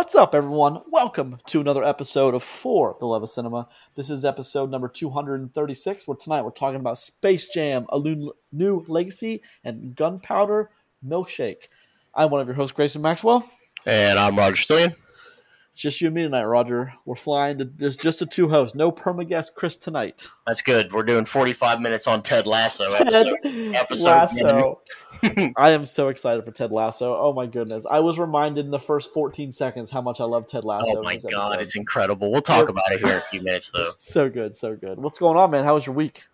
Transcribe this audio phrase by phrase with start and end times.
[0.00, 0.80] What's up, everyone?
[0.90, 3.68] Welcome to another episode of For the Love of Cinema.
[3.96, 9.42] This is episode number 236, where tonight we're talking about Space Jam, A New Legacy,
[9.62, 10.70] and Gunpowder
[11.06, 11.68] Milkshake.
[12.14, 13.46] I'm one of your hosts, Grayson Maxwell.
[13.84, 14.96] And I'm Roger Stillion.
[15.72, 16.92] It's just you and me tonight, Roger.
[17.04, 18.74] We're flying to there's just the two hosts.
[18.74, 20.26] No perma guest Chris tonight.
[20.46, 20.92] That's good.
[20.92, 23.36] We're doing 45 minutes on Ted Lasso episode.
[23.44, 24.80] episode Lasso.
[25.56, 27.16] I am so excited for Ted Lasso.
[27.16, 27.86] Oh my goodness.
[27.88, 30.98] I was reminded in the first 14 seconds how much I love Ted Lasso.
[30.98, 31.60] Oh my god, episode.
[31.60, 32.32] it's incredible.
[32.32, 33.92] We'll talk about it here in a few minutes though.
[34.00, 34.98] so good, so good.
[34.98, 35.64] What's going on, man?
[35.64, 36.24] How was your week?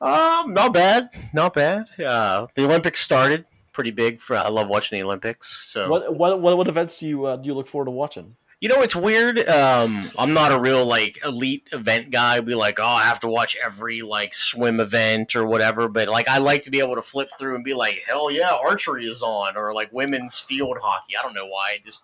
[0.00, 1.08] Um, not bad.
[1.34, 1.86] Not bad.
[1.98, 3.46] Uh, the Olympics started.
[3.72, 5.48] Pretty big for I love watching the Olympics.
[5.48, 8.36] So What what what, what events do you uh, do you look forward to watching?
[8.60, 9.46] You know, it's weird.
[9.48, 12.40] Um, I'm not a real like elite event guy.
[12.40, 15.88] Be like, oh, I have to watch every like swim event or whatever.
[15.88, 18.52] But like, I like to be able to flip through and be like, hell yeah,
[18.52, 21.16] archery is on, or like women's field hockey.
[21.18, 21.72] I don't know why.
[21.74, 22.02] I just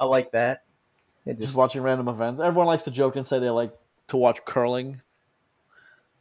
[0.00, 0.60] I like that.
[1.26, 2.40] Just just watching random events.
[2.40, 3.72] Everyone likes to joke and say they like
[4.08, 5.02] to watch curling.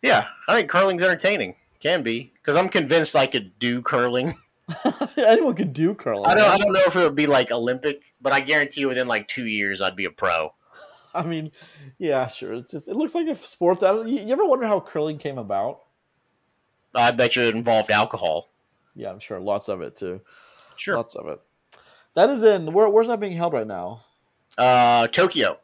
[0.01, 1.55] yeah, I think curling's entertaining.
[1.79, 4.35] Can be because I'm convinced I could do curling.
[5.17, 6.25] Anyone can do curling.
[6.25, 6.49] I don't.
[6.49, 9.27] I don't know if it would be like Olympic, but I guarantee you, within like
[9.27, 10.53] two years, I'd be a pro.
[11.13, 11.51] I mean,
[11.97, 12.53] yeah, sure.
[12.53, 15.37] It's just it looks like a sport that you, you ever wonder how curling came
[15.37, 15.81] about?
[16.95, 18.49] I bet you it involved alcohol.
[18.95, 19.39] Yeah, I'm sure.
[19.39, 20.21] Lots of it too.
[20.75, 20.95] Sure.
[20.95, 21.39] Lots of it.
[22.15, 24.03] That is in where, where's that being held right now?
[24.57, 25.57] Uh, Tokyo.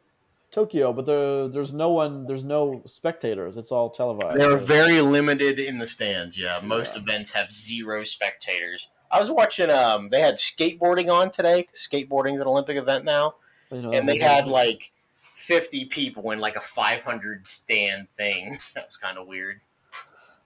[0.52, 3.55] Tokyo, but there there's no one there's no spectators.
[3.58, 4.39] It's all televised.
[4.39, 6.38] They're very limited in the stands.
[6.38, 7.02] Yeah, most Yeah.
[7.03, 8.89] events have zero spectators.
[9.11, 9.69] I was watching.
[9.69, 11.67] Um, they had skateboarding on today.
[11.73, 13.36] Skateboarding's an Olympic event now,
[13.72, 14.91] You know, and they had like
[15.36, 18.58] fifty people in like a five hundred stand thing.
[18.75, 19.61] That was kind of weird.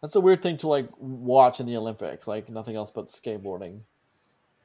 [0.02, 3.82] that's a weird thing to like watch in the Olympics, like nothing else but skateboarding.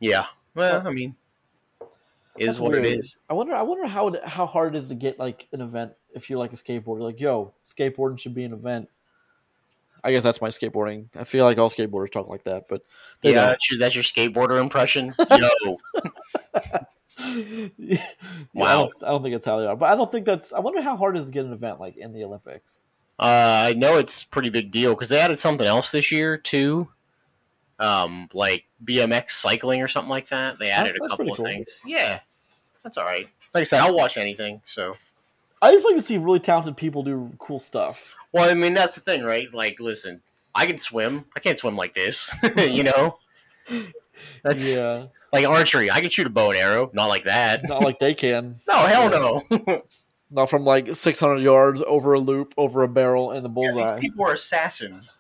[0.00, 0.26] Yeah.
[0.54, 1.14] Well, I mean,
[2.40, 2.86] is That's what weird.
[2.86, 3.18] it is.
[3.28, 3.54] I wonder.
[3.54, 6.52] I wonder how how hard it is to get like an event if you're like
[6.52, 7.00] a skateboarder.
[7.00, 8.88] Like, yo, skateboarding should be an event.
[10.04, 11.06] I guess that's my skateboarding.
[11.16, 12.82] I feel like all skateboarders talk like that, but
[13.22, 15.10] Yeah, that's your, that's your skateboarder impression.
[15.30, 15.76] Yo.
[17.76, 18.02] Yeah,
[18.54, 18.64] Wow.
[18.66, 20.52] I don't, I don't think it's how they are, but I don't think that's.
[20.52, 22.84] I wonder how hard it is to get an event like in the Olympics.
[23.18, 23.24] uh,
[23.66, 26.88] I know it's pretty big deal because they added something else this year too.
[27.80, 30.58] Um, like BMX cycling or something like that.
[30.60, 31.44] They added That's- a couple of cool.
[31.46, 31.82] things.
[31.84, 32.20] Yeah,
[32.82, 33.28] that's all right.
[33.54, 34.60] Like I said, I'll watch anything.
[34.64, 34.96] So,
[35.62, 38.14] I just like to see really talented people do cool stuff.
[38.32, 39.52] well, I mean, that's the thing, right?
[39.52, 40.20] Like, listen,
[40.54, 41.24] I can swim.
[41.36, 43.18] I can't swim like this, you know.
[44.44, 45.90] That's yeah, like archery.
[45.90, 47.68] I can shoot a bow and arrow, not like that.
[47.68, 48.60] not like they can.
[48.68, 49.82] No, hell no.
[50.30, 53.96] Not from like 600 yards over a loop, over a barrel, and the Yeah, bullseye.
[53.96, 55.16] these people are assassins.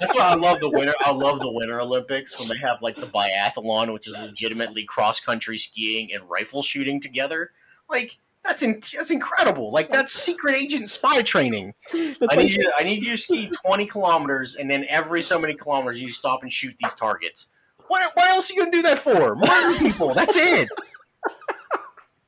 [0.00, 0.94] That's why I love the winter.
[1.00, 5.20] I love the Winter Olympics when they have like the biathlon, which is legitimately cross
[5.20, 7.50] country skiing and rifle shooting together.
[7.90, 9.70] Like that's in, that's incredible.
[9.70, 11.74] Like that's secret agent spy training.
[11.92, 12.72] I need you.
[12.78, 16.42] I need you to ski twenty kilometers, and then every so many kilometers you stop
[16.42, 17.48] and shoot these targets.
[17.88, 18.10] What?
[18.14, 19.36] What else are you gonna do that for?
[19.36, 20.14] Murder people.
[20.14, 20.68] That's it.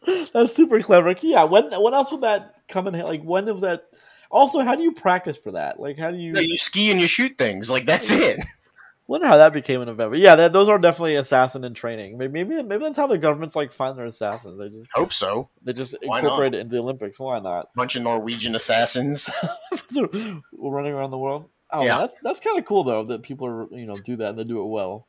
[0.35, 1.15] That's super clever.
[1.23, 1.45] Yeah.
[1.45, 2.99] When when else would that come in?
[3.01, 3.85] Like when was that?
[4.33, 5.79] Also, how do you practice for that?
[5.79, 6.33] Like how do you?
[6.35, 7.71] You ski and you shoot things.
[7.71, 8.41] Like that's it.
[9.09, 10.11] Wonder how that became an event.
[10.13, 12.17] But yeah, that, those are definitely assassin in training.
[12.17, 14.59] Maybe, maybe maybe that's how the governments like find their assassins.
[14.59, 15.49] They just Hope so.
[15.63, 16.25] they just Why not?
[16.25, 17.21] incorporate it into the Olympics.
[17.21, 17.73] Why not?
[17.77, 19.29] Bunch of Norwegian assassins.
[20.53, 21.49] running around the world.
[21.71, 21.99] Oh, Yeah.
[21.99, 24.45] that's that's kind of cool though that people are you know do that and they
[24.45, 25.07] do it well.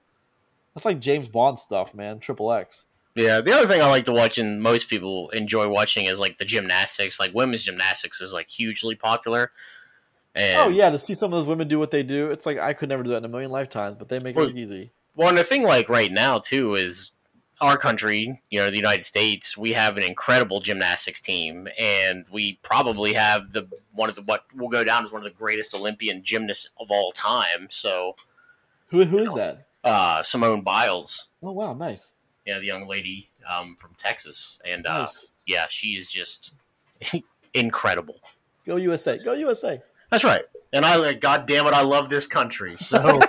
[0.73, 2.19] That's like James Bond stuff, man.
[2.19, 2.85] Triple X.
[3.15, 6.37] Yeah, the other thing I like to watch and most people enjoy watching is like
[6.37, 7.19] the gymnastics.
[7.19, 9.51] Like women's gymnastics is like hugely popular.
[10.35, 12.57] And Oh yeah, to see some of those women do what they do, it's like
[12.57, 14.57] I could never do that in a million lifetimes, but they make it Well, look
[14.57, 14.91] easy.
[15.15, 17.11] Well, and the thing like right now too is
[17.61, 22.59] our country, you know, the United States, we have an incredible gymnastics team, and we
[22.63, 25.75] probably have the one of the what will go down as one of the greatest
[25.75, 27.67] Olympian gymnasts of all time.
[27.69, 28.15] So,
[28.87, 29.67] Who who is that?
[29.83, 32.13] uh, Simone Biles, Oh wow, nice,
[32.45, 35.33] you know, the young lady um, from Texas, and uh, nice.
[35.45, 36.53] yeah, she's just
[37.53, 38.15] incredible.
[38.65, 39.81] Go USA, go USA.
[40.09, 40.43] That's right.
[40.73, 42.75] And I like, God damn it, I love this country.
[42.77, 43.19] So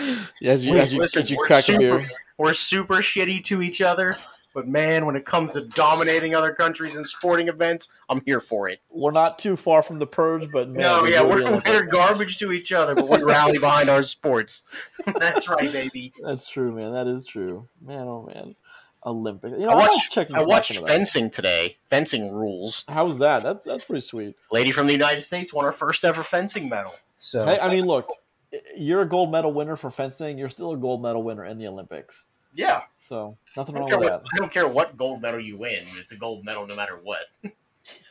[0.42, 2.08] as you We- as you, listen, as you we're crack super- beer.
[2.38, 4.14] we're super shitty to each other.
[4.56, 8.70] But man, when it comes to dominating other countries in sporting events, I'm here for
[8.70, 8.80] it.
[8.88, 12.50] We're not too far from the purge, but man, no, yeah, we're, we're garbage to
[12.52, 14.62] each other, but we rally behind our sports.
[15.18, 16.10] That's right, baby.
[16.24, 16.94] That's true, man.
[16.94, 17.68] That is true.
[17.82, 18.56] Man, oh man,
[19.04, 19.56] Olympics.
[19.58, 20.16] You know, I watched.
[20.16, 21.76] I watched fencing today.
[21.90, 22.86] Fencing rules.
[22.88, 23.42] How was that?
[23.42, 24.36] That's that's pretty sweet.
[24.50, 26.94] Lady from the United States won her first ever fencing medal.
[27.18, 28.08] So Hey, I mean, look,
[28.74, 30.38] you're a gold medal winner for fencing.
[30.38, 32.24] You're still a gold medal winner in the Olympics.
[32.56, 32.82] Yeah.
[32.98, 34.30] So nothing wrong don't, with what, that.
[34.34, 35.84] I don't care what gold medal you win.
[35.98, 37.26] It's a gold medal no matter what.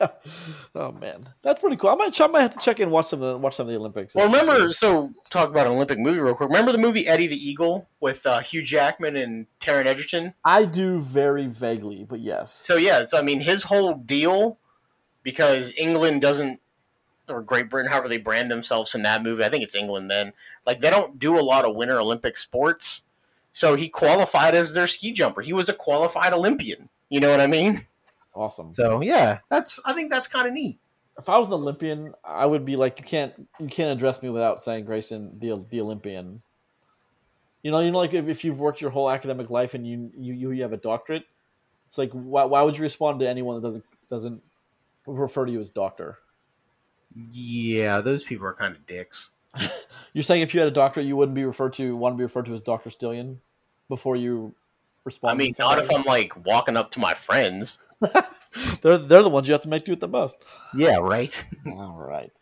[0.74, 1.90] oh man, that's pretty cool.
[1.90, 3.66] I might, I might have to check in and watch some of the watch some
[3.66, 4.14] of the Olympics.
[4.14, 4.72] Well, remember, year.
[4.72, 6.48] so talk about an Olympic movie real quick.
[6.48, 10.32] Remember the movie Eddie the Eagle with uh, Hugh Jackman and Taron Egerton?
[10.46, 12.54] I do very vaguely, but yes.
[12.54, 14.58] So yeah, so I mean, his whole deal
[15.26, 16.60] because England doesn't,
[17.28, 19.42] or Great Britain, however they brand themselves in that movie.
[19.42, 20.08] I think it's England.
[20.08, 20.32] Then,
[20.64, 23.02] like, they don't do a lot of Winter Olympic sports.
[23.56, 25.40] So he qualified as their ski jumper.
[25.40, 26.90] He was a qualified Olympian.
[27.08, 27.86] You know what I mean?
[28.22, 28.74] It's awesome.
[28.76, 30.78] So yeah, that's I think that's kind of neat.
[31.18, 34.28] If I was an Olympian, I would be like, you can't you can't address me
[34.28, 36.42] without saying Grayson the the Olympian.
[37.62, 40.12] You know, you know, like if, if you've worked your whole academic life and you
[40.14, 41.24] you you have a doctorate,
[41.86, 44.42] it's like why, why would you respond to anyone that doesn't doesn't
[45.06, 46.18] refer to you as doctor?
[47.32, 49.30] Yeah, those people are kind of dicks.
[50.12, 52.24] You're saying if you had a doctorate, you wouldn't be referred to want to be
[52.24, 53.38] referred to as Doctor Stillion
[53.88, 54.54] before you
[55.04, 55.32] respond.
[55.32, 55.90] I mean, not if?
[55.92, 57.78] I'm like walking up to my friends.
[58.82, 60.44] they're they're the ones you have to make do it the most.
[60.74, 61.46] Yeah, right.
[61.66, 62.32] All right.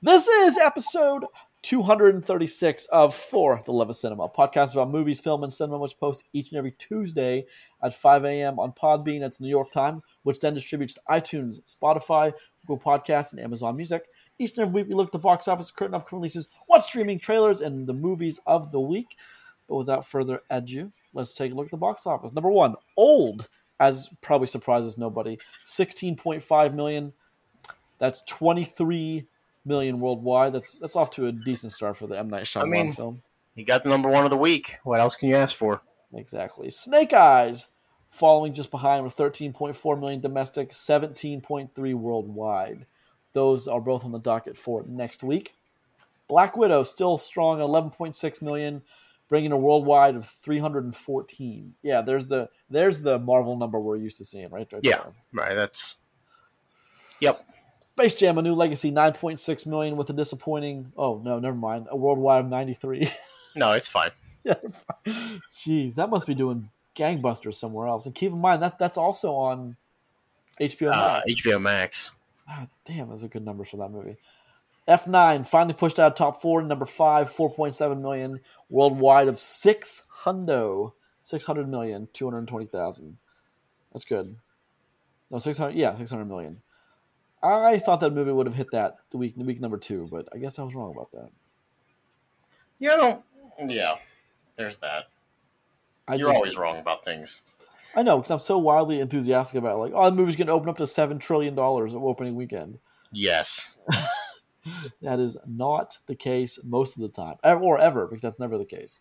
[0.00, 1.24] This is episode
[1.62, 5.98] 236 of For the Love of Cinema, a podcast about movies, film, and cinema, which
[5.98, 7.46] posts each and every Tuesday
[7.82, 8.60] at 5 a.m.
[8.60, 9.22] on Podbean.
[9.22, 12.32] It's New York time, which then distributes to iTunes, Spotify,
[12.64, 14.04] Google Podcasts, and Amazon Music.
[14.38, 17.18] Each and every week, we look at the box office, current upcoming releases, what's streaming
[17.18, 19.16] trailers, and the movies of the week.
[19.68, 22.32] But without further ado, let's take a look at the box office.
[22.32, 23.48] Number one, Old,
[23.80, 27.12] as probably surprises nobody, 16.5 million.
[27.98, 29.26] That's 23
[29.64, 30.52] million worldwide.
[30.52, 33.22] That's that's off to a decent start for the M Night Shyamalan mean- film.
[33.54, 34.78] He got the number one of the week.
[34.84, 35.82] What else can you ask for?
[36.14, 36.70] Exactly.
[36.70, 37.66] Snake Eyes
[38.08, 42.86] following just behind with 13.4 million domestic, 17.3 worldwide.
[43.32, 45.54] Those are both on the docket for next week.
[46.28, 48.82] Black Widow still strong, 11.6 million,
[49.28, 51.74] bringing a worldwide of 314.
[51.82, 54.68] Yeah, there's the there's the Marvel number we're used to seeing, right?
[54.72, 54.98] right Yeah.
[54.98, 55.12] there.
[55.32, 55.96] Right, that's.
[57.20, 57.44] Yep.
[57.80, 60.92] Space Jam: A New Legacy, 9.6 million with a disappointing.
[60.96, 61.86] Oh no, never mind.
[61.90, 63.10] A worldwide of 93.
[63.56, 64.10] No, it's fine.
[64.44, 64.54] Yeah.
[64.54, 65.40] fine.
[65.50, 68.06] Jeez, that must be doing gangbusters somewhere else.
[68.06, 69.76] And keep in mind that that's also on
[70.60, 71.42] HBO Uh, Max.
[71.42, 72.10] HBO Max.
[72.48, 74.16] Ah, damn, those are good numbers for that movie.
[74.88, 76.62] F9 finally pushed out top four.
[76.62, 78.40] Number five, 4.7 million
[78.70, 83.18] worldwide of six hundo, 600 million, 220,000.
[83.92, 84.36] That's good.
[85.30, 85.74] No, 600.
[85.74, 86.62] Yeah, 600 million.
[87.42, 90.38] I thought that movie would have hit that the week week number two, but I
[90.38, 91.28] guess I was wrong about that.
[92.80, 93.24] Yeah, I don't.
[93.70, 93.96] Yeah,
[94.56, 95.04] there's that.
[96.08, 97.42] I You're just- always wrong about things.
[97.94, 99.78] I know because I'm so wildly enthusiastic about it.
[99.78, 102.78] like, oh, the movie's going to open up to seven trillion dollars at opening weekend.
[103.12, 103.76] Yes.
[105.02, 108.64] That is not the case most of the time, or ever, because that's never the
[108.64, 109.00] case.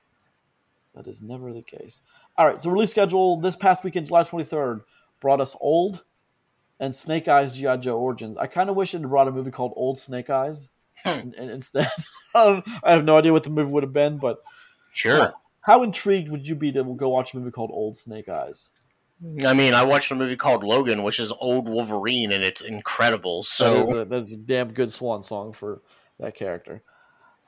[0.95, 2.01] That is never the case.
[2.37, 4.81] All right, so release schedule this past weekend, July 23rd,
[5.21, 6.03] brought us Old
[6.79, 8.37] and Snake Eyes GI Joe Origins.
[8.37, 10.69] I kind of wish it had brought a movie called Old Snake Eyes,
[11.03, 11.09] Hmm.
[11.09, 11.89] and, and instead,
[12.35, 14.17] I have no idea what the movie would have been.
[14.17, 14.39] But
[14.91, 15.33] Sure.
[15.61, 18.71] how intrigued would you be to go watch a movie called Old Snake Eyes?
[19.43, 23.37] I mean, I watched a movie called Logan, which is old Wolverine, and it's incredible.
[23.37, 25.81] that is So a, that is a damn good swan song for
[26.19, 26.83] that character.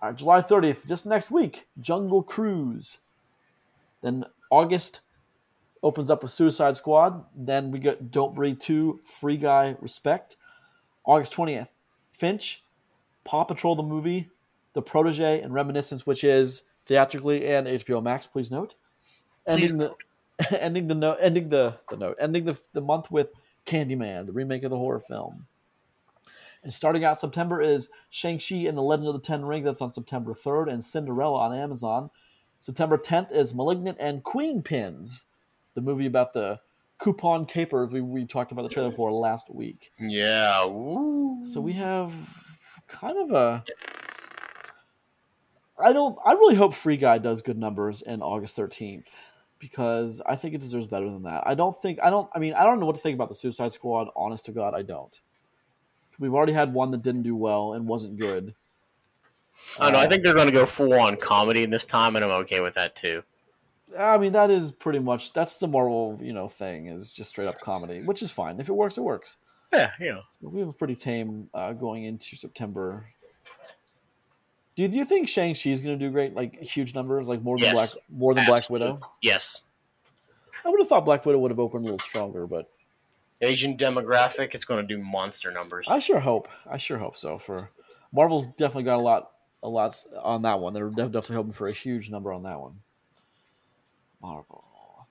[0.01, 2.99] All right, July 30th, just next week, Jungle Cruise.
[4.01, 5.01] Then August
[5.83, 7.25] opens up with Suicide Squad.
[7.35, 10.37] Then we get Don't Breathe 2, Free Guy, Respect.
[11.05, 11.69] August 20th,
[12.11, 12.63] Finch,
[13.23, 14.29] Paw Patrol the movie,
[14.73, 18.75] The Protege, and Reminiscence, which is theatrically and HBO Max, please note.
[19.45, 19.95] Please Ending the
[20.51, 23.31] ending the note ending the, the note ending the, the month with
[23.65, 25.47] Candyman, the remake of the horror film.
[26.63, 29.63] And starting out September is Shang-Chi and the Legend of the Ten Ring.
[29.63, 30.71] That's on September 3rd.
[30.71, 32.09] And Cinderella on Amazon.
[32.59, 35.25] September 10th is Malignant and Queen Pins,
[35.75, 36.59] the movie about the
[36.97, 39.91] coupon capers we, we talked about the trailer for last week.
[39.97, 40.65] yeah.
[40.65, 41.39] Ooh.
[41.45, 42.13] So we have
[42.87, 43.63] kind of a.
[45.81, 46.17] I don't.
[46.25, 49.15] I really hope Free Guy does good numbers in August 13th
[49.59, 51.43] because I think it deserves better than that.
[51.45, 51.99] I don't think.
[52.01, 52.29] I don't.
[52.33, 54.07] I mean, I don't know what to think about the Suicide Squad.
[54.15, 55.19] Honest to God, I don't.
[56.17, 58.53] We've already had one that didn't do well and wasn't good.
[59.79, 59.99] I don't know.
[59.99, 62.61] I Uh, think they're going to go full on comedy this time, and I'm okay
[62.61, 63.23] with that too.
[63.97, 67.47] I mean, that is pretty much that's the Marvel, you know, thing is just straight
[67.47, 68.59] up comedy, which is fine.
[68.59, 69.37] If it works, it works.
[69.73, 70.19] Yeah, yeah.
[70.29, 73.07] So we have a pretty tame uh, going into September.
[74.79, 77.27] Do you, do you think Shang Chi is going to do great, like huge numbers,
[77.27, 77.91] like more than Yes.
[77.93, 78.97] Black more than Black Widow?
[79.21, 79.63] Yes.
[80.63, 82.71] I would have thought Black Widow would have opened a little stronger, but
[83.41, 85.89] Asian demographic, it's going to do monster numbers.
[85.89, 86.47] I sure hope.
[86.65, 87.37] I sure hope so.
[87.37, 87.69] For
[88.13, 89.31] Marvel's definitely got a lot,
[89.61, 90.71] a lot on that one.
[90.73, 92.79] They're definitely hoping for a huge number on that one.
[94.21, 94.63] Marvel.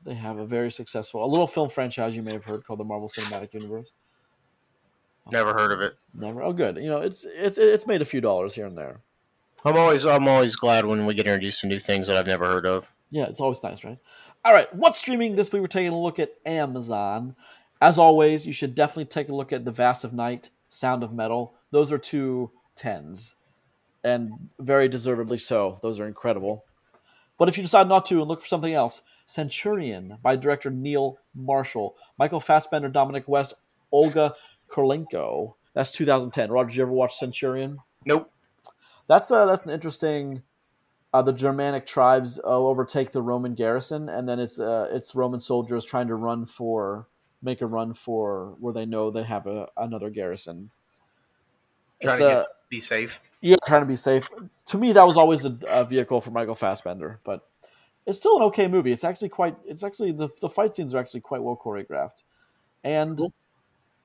[0.03, 2.85] they have a very successful, a little film franchise you may have heard called the
[2.85, 3.93] Marvel Cinematic Universe.
[5.31, 5.99] Never heard of it.
[6.15, 6.43] Never.
[6.43, 6.79] Oh, good.
[6.79, 9.03] You know, it's it's it's made a few dollars here and there.
[9.65, 12.47] I'm always I'm always glad when we get introduced to new things that I've never
[12.47, 12.91] heard of.
[13.11, 13.99] Yeah, it's always nice, right?
[14.45, 15.63] All right, what's streaming this week?
[15.63, 17.35] We're taking a look at Amazon.
[17.81, 21.13] As always, you should definitely take a look at The Vast of Night, Sound of
[21.13, 21.55] Metal.
[21.71, 23.37] Those are two tens,
[24.05, 25.79] and very deservedly so.
[25.83, 26.65] Those are incredible.
[27.37, 31.19] But if you decide not to and look for something else, Centurion by director Neil
[31.35, 33.55] Marshall, Michael Fassbender, Dominic West,
[33.93, 34.35] Olga
[34.69, 35.55] Kurylenko.
[35.75, 36.51] That's 2010.
[36.51, 37.79] Roger, did you ever watch Centurion?
[38.07, 38.31] Nope.
[39.09, 40.43] That's uh, that's an interesting.
[41.13, 45.41] Uh, the Germanic tribes uh, overtake the Roman garrison, and then it's uh, it's Roman
[45.41, 47.09] soldiers trying to run for
[47.43, 50.71] make a run for where they know they have a, another garrison.
[52.03, 53.23] Trying It's, to uh, get, be safe.
[53.41, 54.29] You're trying to be safe.
[54.67, 57.49] To me, that was always a, a vehicle for Michael Fassbender, but
[58.07, 58.93] it's still an okay movie.
[58.93, 59.57] It's actually quite.
[59.67, 62.25] It's actually the the fight scenes are actually quite well choreographed,
[62.85, 63.33] and Cool.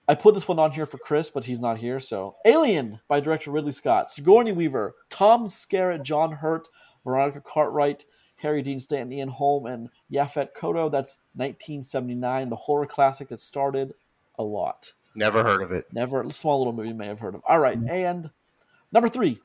[0.07, 1.99] I put this one on here for Chris, but he's not here.
[1.99, 6.67] So, Alien by director Ridley Scott, Sigourney Weaver, Tom Skerritt, John Hurt,
[7.05, 8.05] Veronica Cartwright,
[8.37, 10.91] Harry Dean Stanton, Ian Holm, and Yaphet Kotto.
[10.91, 13.93] That's 1979, the horror classic that started
[14.37, 14.91] a lot.
[15.15, 15.85] Never heard of it.
[15.93, 17.41] Never a small little movie you may have heard of.
[17.47, 18.29] All right, and
[18.91, 19.39] number three,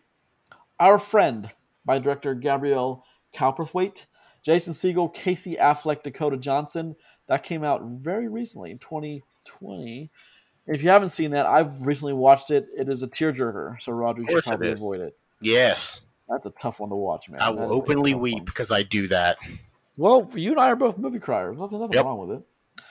[0.81, 1.49] Our Friend
[1.85, 4.07] by director Gabrielle Cowperthwaite,
[4.43, 6.97] Jason Segel, Casey Affleck, Dakota Johnson.
[7.29, 10.11] That came out very recently in 2020.
[10.69, 12.69] If you haven't seen that, I've recently watched it.
[12.77, 15.17] It is a tearjerker, so Roger, you should course it probably avoid it.
[15.41, 17.41] Yes, That's a tough one to watch, man.
[17.41, 19.39] I will openly weep because I do that.
[19.97, 21.57] Well, you and I are both movie criers.
[21.59, 22.05] Nothing, nothing Yep.
[22.05, 22.85] wrong with it.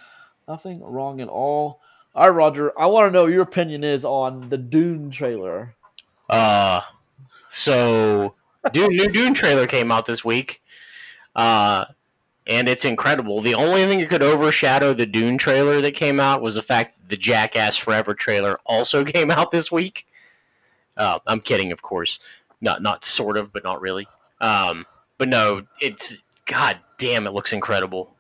[0.48, 1.82] Nothing wrong at all.
[2.16, 2.78] All right, Roger.
[2.80, 5.76] I want to know what your opinion is on the Dune trailer.
[6.30, 6.82] Uh,
[7.48, 8.36] so
[8.74, 10.62] Dune, new Dune trailer came out this week,
[11.36, 11.86] uh,
[12.48, 13.42] and it's incredible.
[13.42, 16.96] The only thing that could overshadow the Dune trailer that came out was the fact
[16.96, 20.08] that the Jackass Forever trailer also came out this week.
[20.96, 22.20] Uh, I'm kidding, of course.
[22.62, 24.08] Not not sort of, but not really.
[24.42, 24.86] Um,
[25.18, 28.16] but no, it's god damn, it looks incredible.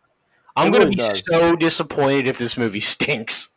[0.56, 1.26] I'm gonna be does.
[1.26, 3.50] so disappointed if this movie stinks.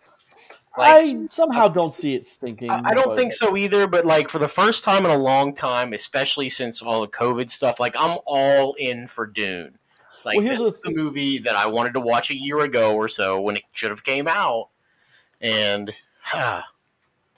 [0.78, 2.70] I somehow don't see it stinking.
[2.70, 5.18] I, I don't but- think so either, but like for the first time in a
[5.18, 9.76] long time, especially since all the COVID stuff, like I'm all in for Dune.
[10.24, 12.60] Like Well, here's this is the- the movie that I wanted to watch a year
[12.60, 14.68] ago or so when it should have came out,
[15.40, 15.92] and
[16.34, 16.64] ah,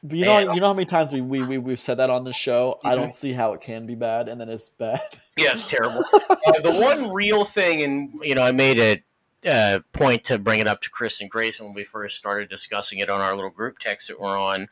[0.03, 0.55] But you know, Man.
[0.57, 2.81] you know how many times we we we we've said that on the show.
[2.85, 2.97] I Mhm.
[2.97, 5.01] don't see how it can be bad, and then it's bad.
[5.37, 6.05] yeah, it's terrible.
[6.47, 9.03] uh, the one real thing, and you know, I made a
[9.49, 12.99] uh, point to bring it up to Chris and Grace when we first started discussing
[12.99, 14.69] it on our little group text that we're on.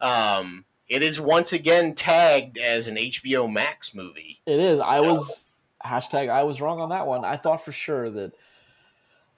[0.00, 4.40] Um, it is once again tagged as an HBO Max movie.
[4.46, 4.80] It is.
[4.80, 5.48] I was
[5.84, 6.28] hashtag.
[6.30, 7.24] I was wrong on that one.
[7.24, 8.32] I thought for sure that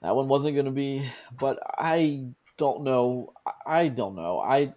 [0.03, 2.27] that one wasn't going to be, but I
[2.57, 3.33] don't know.
[3.67, 4.41] I- don't know.
[4.41, 4.75] I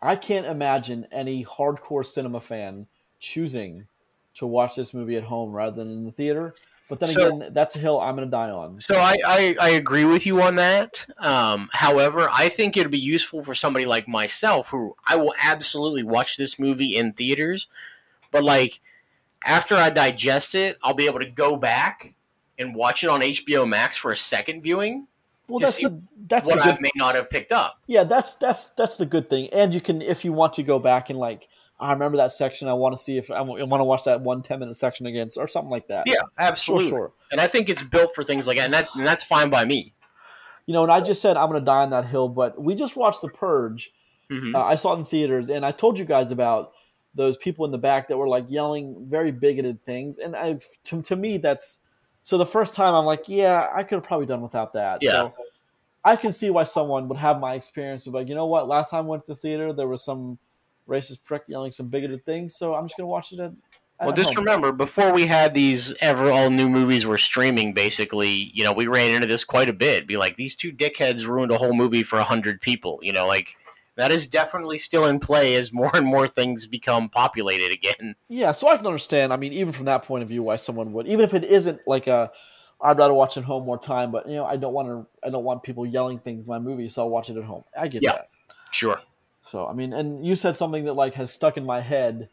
[0.00, 2.86] I can't imagine any hardcore cinema fan
[3.18, 3.86] choosing
[4.34, 6.54] to watch this movie at home rather than in the theater.
[6.88, 8.78] But then So- again, that's a hill I'm going to die on.
[8.78, 11.04] So I, I, I agree with you on that.
[11.18, 16.04] Um, however, I think it'd be useful for somebody like myself who I will absolutely
[16.04, 17.66] watch this movie in theaters,
[18.30, 18.80] but like
[19.46, 22.14] after I digest it, I'll be able to go back
[22.58, 25.06] and watch it on HBO Max for a second viewing.
[25.48, 27.80] well, to that's see the, that's what the I may not have picked up.
[27.86, 29.48] Yeah, that's that's that's the good thing.
[29.52, 31.48] And you can, if you want to go back and like,
[31.78, 32.68] I remember that section.
[32.68, 35.28] I want to see if I want to watch that one 10 minute section again,
[35.36, 36.04] or something like that.
[36.06, 36.88] Yeah, absolutely.
[36.88, 37.12] sure.
[37.30, 39.64] And I think it's built for things like that, and, that, and that's fine by
[39.64, 39.92] me.
[40.64, 42.74] You know, and I just said I'm going to die on that hill, but we
[42.74, 43.92] just watched The Purge.
[44.30, 44.54] Mhm.
[44.56, 46.72] Uh, I saw it in theaters, and I told you guys about
[47.16, 51.02] those people in the back that were like yelling very bigoted things, and I, to,
[51.02, 51.80] to me, that's
[52.22, 52.38] so.
[52.38, 54.98] The first time, I'm like, yeah, I could have probably done without that.
[55.00, 55.10] Yeah.
[55.10, 55.34] So
[56.04, 58.68] I can see why someone would have my experience of like, you know what?
[58.68, 60.38] Last time I went to the theater, there was some
[60.88, 63.52] racist prick yelling some bigoted things, so I'm just going to watch it at.
[63.98, 64.44] Well, just home.
[64.44, 68.88] remember, before we had these ever all new movies were streaming, basically, you know, we
[68.88, 70.06] ran into this quite a bit.
[70.06, 72.98] Be like, these two dickheads ruined a whole movie for a hundred people.
[73.00, 73.56] You know, like
[73.96, 78.14] that is definitely still in play as more and more things become populated again.
[78.28, 79.32] Yeah, so I can understand.
[79.32, 81.80] I mean, even from that point of view, why someone would, even if it isn't
[81.86, 82.30] like a,
[82.80, 85.30] I'd rather watch it home more time, but you know, I don't want to, I
[85.30, 87.64] don't want people yelling things in my movie, so I'll watch it at home.
[87.76, 88.06] I get that.
[88.06, 88.12] Yeah.
[88.12, 88.28] that.
[88.72, 89.00] Sure.
[89.46, 92.28] So I mean, and you said something that like has stuck in my head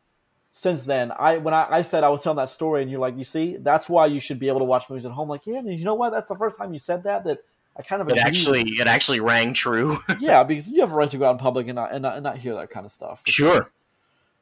[0.52, 1.12] since then.
[1.18, 3.58] I when I, I said I was telling that story, and you're like, you see,
[3.58, 5.30] that's why you should be able to watch movies at home.
[5.30, 6.10] Like, yeah, and you know what?
[6.10, 7.40] That's the first time you said that that
[7.78, 9.98] I kind of It actually, it actually rang true.
[10.20, 12.16] yeah, because you have a right to go out in public and not and not,
[12.16, 13.22] and not hear that kind of stuff.
[13.26, 13.72] sure.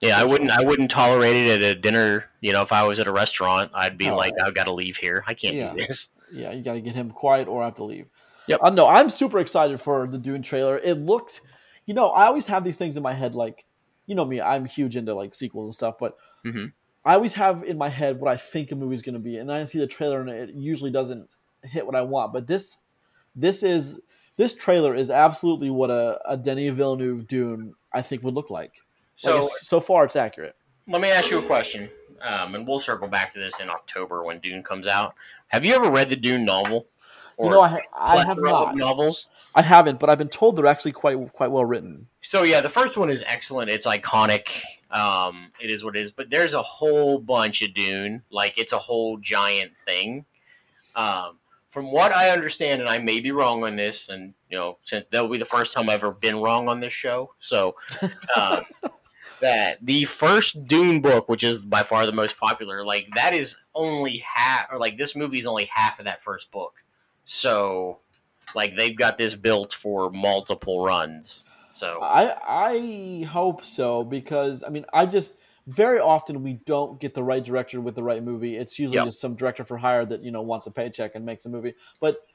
[0.01, 0.49] Yeah, I wouldn't.
[0.49, 2.25] I wouldn't tolerate it at a dinner.
[2.41, 4.15] You know, if I was at a restaurant, I'd be Oh.
[4.15, 5.23] like, I've got to leave here.
[5.27, 5.71] I can't Yeah.
[5.73, 6.09] do this.
[6.33, 8.07] Yeah, you got to get him quiet or I have to leave.
[8.47, 8.59] Yep.
[8.63, 10.77] Uh, no, I'm super excited for the Dune trailer.
[10.79, 11.41] It looked,
[11.85, 13.63] you know, I always have these things in my head, like,
[14.07, 16.71] you know me, I'm huge into like sequels and stuff, but Mhm.
[17.05, 19.47] I always have in my head what I think a movie's going to be, and
[19.49, 21.29] then I see the trailer and it usually doesn't
[21.63, 22.33] hit what I want.
[22.33, 22.77] But this,
[23.35, 23.99] this is
[24.37, 28.73] this trailer is absolutely what a, a Denis Villeneuve Dune I think would look like.
[29.13, 30.55] So like so far, it's accurate.
[30.87, 31.89] let me ask you a question,
[32.21, 35.13] um, and we'll circle back to this in October when Dune comes out.
[35.49, 36.87] Have you ever read the Dune novel?
[37.39, 38.75] You know, I, ha- I have not.
[38.75, 39.27] novels.
[39.55, 42.07] I haven't, but I've been told they're actually quite quite well written.
[42.21, 43.69] So yeah, the first one is excellent.
[43.69, 44.61] It's iconic.
[44.91, 46.11] Um, it is what it is.
[46.11, 48.23] But there's a whole bunch of Dune.
[48.29, 50.25] Like it's a whole giant thing.
[50.95, 51.37] Um,
[51.71, 55.05] from what I understand, and I may be wrong on this, and you know, since
[55.09, 57.33] that'll be the first time I've ever been wrong on this show.
[57.39, 57.75] So
[58.35, 58.65] um,
[59.39, 63.55] that the first Dune book, which is by far the most popular, like that is
[63.73, 66.83] only half, or like this movie is only half of that first book.
[67.23, 67.99] So,
[68.53, 71.47] like they've got this built for multiple runs.
[71.69, 75.37] So I I hope so because I mean I just
[75.67, 78.57] very often we don't get the right director with the right movie.
[78.57, 79.05] It's usually Yep.
[79.05, 81.75] just some director for hire that you know wants a paycheck and makes a movie.
[81.99, 82.25] But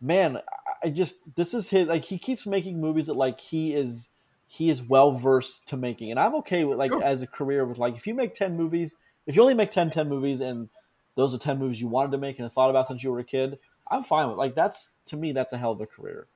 [0.00, 0.40] man,
[0.82, 4.10] I- just this is his like he keeps making movies that like he is
[4.46, 7.02] he is well versed to making, and I'm okay with like Sure.
[7.02, 9.90] as a career with like if you make ten movies, if you only make 10,
[9.90, 10.68] 10 movies and
[11.16, 13.24] those are ten movies you wanted to make and thought about since you were a
[13.24, 13.58] kid,
[13.90, 16.26] I'm fine with like that's to me that's a hell of a career.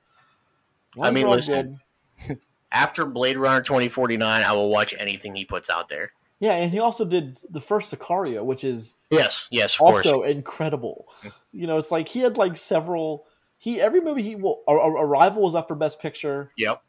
[1.01, 1.79] I mean, listen,
[2.71, 6.11] after Blade Runner 2049, I will watch anything he puts out there.
[6.41, 10.05] Yeah, and he also did the first Sicario, which is Yes, yes, of course.
[10.05, 11.07] also incredible.
[11.53, 13.25] You know, it's like he had like several.
[13.59, 16.51] He every movie he well, Ar- Ar- Arrival was up for Best Picture.
[16.57, 16.81] Yep.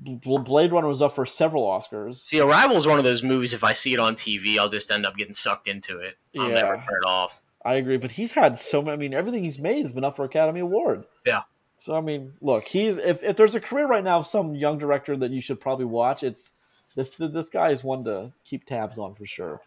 [0.00, 2.16] Blade Runner was up for several Oscars.
[2.16, 3.52] See, Arrival is one of those movies.
[3.52, 6.16] If I see it on TV, I'll just end up getting sucked into it.
[6.38, 6.54] I'll Yeah.
[6.54, 7.42] never turn it off.
[7.64, 8.92] I agree, but he's had so many.
[8.94, 11.04] I mean, everything he's made has been up for Academy Award.
[11.26, 11.42] Yeah.
[11.76, 14.78] So I mean, look, he's if, if there's a career right now of some young
[14.78, 16.52] director that you should probably watch, it's
[16.96, 19.60] this this guy is one to keep tabs on for sure.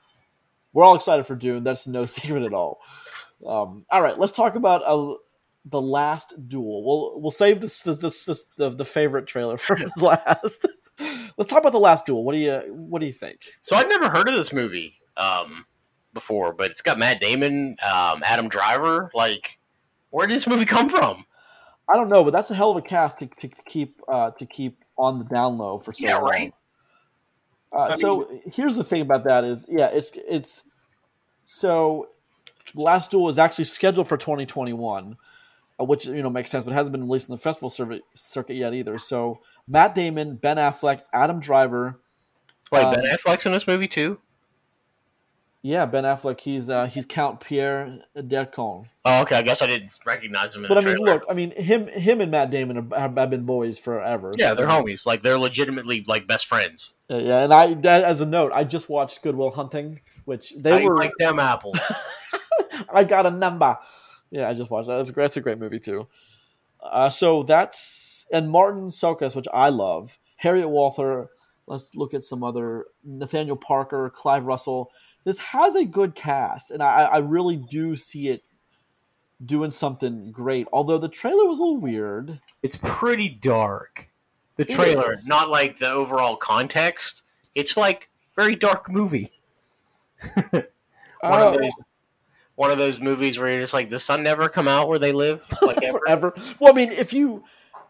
[0.73, 1.63] We're all excited for Dune.
[1.63, 2.79] That's no secret at all.
[3.45, 5.15] Um, all right, let's talk about uh,
[5.65, 6.83] the last duel.
[6.83, 10.65] We'll we'll save this this, this, this the, the favorite trailer for last.
[11.37, 12.23] let's talk about the last duel.
[12.23, 13.41] What do you what do you think?
[13.61, 15.65] So I'd never heard of this movie um,
[16.13, 19.11] before, but it's got Matt Damon, um, Adam Driver.
[19.13, 19.59] Like,
[20.09, 21.25] where did this movie come from?
[21.89, 24.45] I don't know, but that's a hell of a cast to, to keep uh, to
[24.45, 26.29] keep on the down low for so Yeah, long.
[26.29, 26.53] right.
[27.75, 30.63] Uh, I so here's the thing about that is, yeah, it's it's
[31.43, 32.09] so
[32.75, 35.17] Last Duel is actually scheduled for 2021,
[35.79, 38.01] uh, which you know makes sense, but it hasn't been released in the festival circuit,
[38.13, 38.97] circuit yet either.
[38.97, 41.99] So Matt Damon, Ben Affleck, Adam Driver,
[42.71, 44.19] Wait, Um, Ben Affleck's in this movie too?
[45.65, 48.85] Yeah, Ben Affleck, he's uh, he's Count Pierre Dercon.
[49.05, 49.37] Oh, okay.
[49.37, 51.13] I guess I didn't recognize him in But I mean, trailer.
[51.13, 54.33] look, I mean, him him and Matt Damon have, have been boys forever.
[54.37, 55.05] yeah, so- they're homies.
[55.05, 56.95] Like, they're legitimately like best friends.
[57.09, 57.71] Uh, yeah, and I
[58.03, 60.97] as a note, I just watched Good Will Hunting, which they I were.
[60.97, 61.79] like them apples.
[62.93, 63.77] I got a number.
[64.31, 64.97] Yeah, I just watched that.
[64.97, 66.09] That's a, that's a great movie too.
[66.81, 70.19] Uh, so that's and Marton Csokas, which I love.
[70.35, 71.29] Harriet Walter.
[71.67, 74.91] Let's look at some other Nathaniel Parker, Clive Russell.
[75.25, 78.43] This has a good cast, and I, I really do see it
[79.45, 80.67] doing something great.
[80.73, 82.39] Although the trailer was a little weird.
[82.61, 84.09] it's pretty dark.
[84.55, 87.23] The trailer, not like the overall context.
[87.55, 89.31] It's like very dark movie.
[90.51, 90.63] one
[91.23, 91.73] Uh, of those
[92.55, 95.11] one of those movies where you're just like the sun never come out where they
[95.11, 95.97] live like ever.
[95.99, 96.33] forever.
[96.59, 97.43] Well, I mean, if you,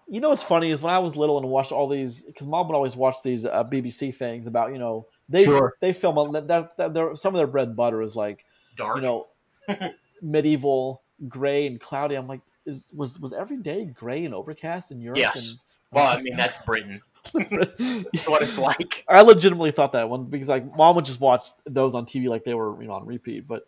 [0.07, 2.67] you know, what's funny is when I was little and watched all these, because mom
[2.67, 5.75] would always watch these uh, BBC things about, you know, they Sure.
[5.79, 8.97] they film a, that, that their some of their bread and butter is like, dark.
[8.97, 9.27] you know,
[10.21, 12.15] medieval, gray and cloudy.
[12.15, 15.17] I'm like, is was was every day gray and overcast in Europe?
[15.17, 15.57] Yes.
[15.91, 17.01] well, I mean that's Britain.
[17.33, 17.49] And,
[18.13, 19.05] That's what it's like.
[19.07, 22.43] I legitimately thought that one because like mom would just watch those on TV like
[22.43, 23.47] they were you know on repeat.
[23.47, 23.65] But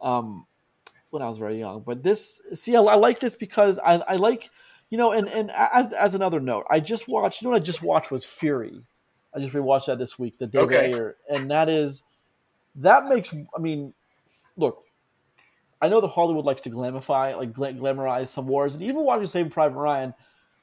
[0.00, 0.46] um,
[1.10, 4.16] when I was very young, but this see I, I like this because I, I
[4.16, 4.50] like
[4.90, 7.64] you know and and as as another note, I just watched you know what I
[7.64, 8.82] just watched was Fury.
[9.34, 10.92] I just rewatched that this week, the day Okay.
[10.92, 12.04] Ayer, and that is
[12.76, 13.92] that makes I mean,
[14.56, 14.84] look.
[15.82, 19.26] I know that Hollywood likes to glamify, like gla- glamorize some wars, and even watching
[19.26, 20.14] Saving Private Ryan,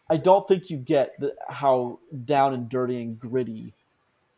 [0.10, 3.74] I don't think you get the, how down and dirty and gritty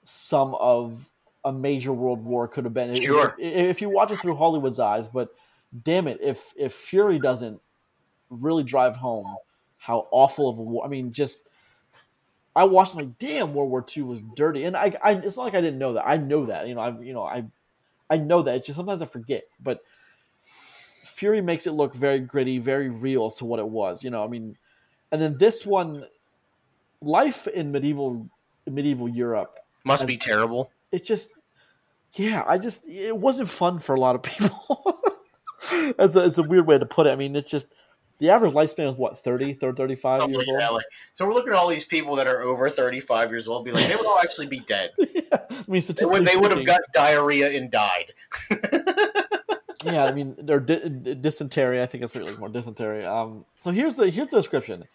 [0.03, 1.09] some of
[1.45, 2.95] a major world war could have been.
[2.95, 3.35] Sure.
[3.39, 5.33] If, if you watch it through Hollywood's eyes, but
[5.83, 7.59] damn it, if if Fury doesn't
[8.29, 9.35] really drive home
[9.77, 11.49] how awful of a war, I mean, just
[12.55, 15.55] I watched like, damn, World War II was dirty, and I, I, it's not like
[15.55, 16.07] I didn't know that.
[16.07, 17.45] I know that, you know, I, you know, I,
[18.09, 18.55] I know that.
[18.57, 19.81] It's just sometimes I forget, but
[21.03, 24.03] Fury makes it look very gritty, very real as to what it was.
[24.03, 24.55] You know, I mean,
[25.11, 26.05] and then this one,
[27.01, 28.29] life in medieval
[28.69, 30.71] medieval Europe Must be terrible.
[30.91, 31.33] it just
[32.13, 35.01] yeah i just it wasn't fun for a lot of people
[35.99, 37.67] it's, a, it's a weird way to put it i mean it's just
[38.23, 40.75] the average lifespan is what 30 30 35 Something years old?
[40.75, 43.71] like- so we're looking at all these people that are over 35 years old, be
[43.73, 44.91] like, they would all actually be dead.
[44.97, 48.13] yeah, i mean They would, they would have got diarrhea and died.
[49.83, 53.03] yeah i mean they're di- dysentery i think that's you're looking for dysentery.
[53.05, 54.85] Um so here's the here's the description.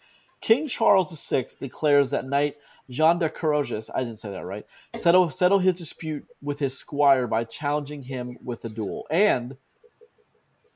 [0.41, 2.55] King charles VI declares that knight
[2.89, 4.65] jean de courageous i didn't say that right
[4.95, 9.05] settle settle his dispute with his squire by challenging him with a duel.
[9.11, 9.57] And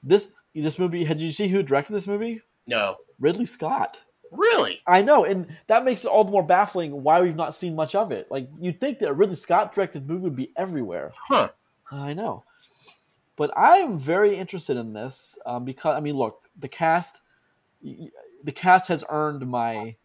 [0.03, 2.97] this this movie had you see who directed this movie No.
[3.19, 4.01] ridley scott
[4.33, 4.81] Really?
[4.87, 7.93] I know, and that makes it all the more baffling why we've not seen much
[7.93, 8.31] of it.
[8.31, 11.13] Like you'd think that a Ridley Scott directed movie would be everywhere.
[11.27, 11.49] Huh.
[11.91, 12.43] I know,
[13.35, 17.21] but I'm very interested in this um, because I mean, look, the cast,
[17.83, 19.95] the cast has earned my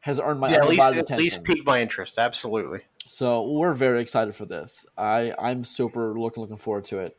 [0.00, 2.18] has earned my yeah, at least, at least piqued my interest.
[2.18, 2.80] Absolutely.
[3.06, 4.84] So we're very excited for this.
[4.98, 7.16] I I'm super looking looking forward to it.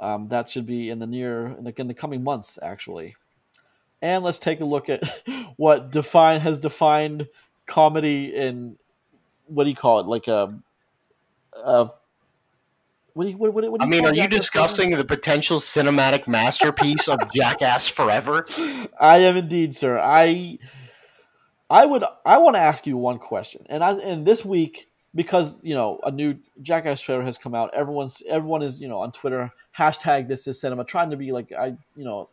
[0.00, 3.16] Um, that should be in the near in the, in the coming months, actually.
[4.00, 5.02] And let's take a look at
[5.56, 7.28] what define has defined
[7.66, 8.76] comedy in
[9.46, 10.06] what do you call it?
[10.06, 10.58] Like a,
[11.52, 11.90] a
[13.14, 17.08] what do you what, what, do I mean, are you discussing the potential cinematic masterpiece
[17.08, 18.46] of Jackass Forever?
[19.00, 19.98] I am indeed, sir.
[19.98, 20.58] I
[21.68, 23.66] I would I want to ask you one question.
[23.68, 27.74] And I and this week because, you know, a new Jackass trailer has come out,
[27.74, 31.52] everyone's everyone is, you know, on Twitter hashtag this is cinema trying to be like
[31.52, 32.28] I, you know,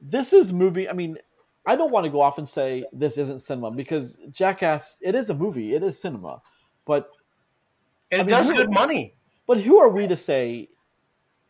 [0.00, 0.88] this is movie.
[0.88, 1.18] I mean,
[1.66, 5.30] I don't want to go off and say this isn't cinema because Jackass it is
[5.30, 6.40] a movie, it is cinema.
[6.84, 7.10] But
[8.10, 9.14] And I it mean, does good money.
[9.46, 10.68] but who are we to say,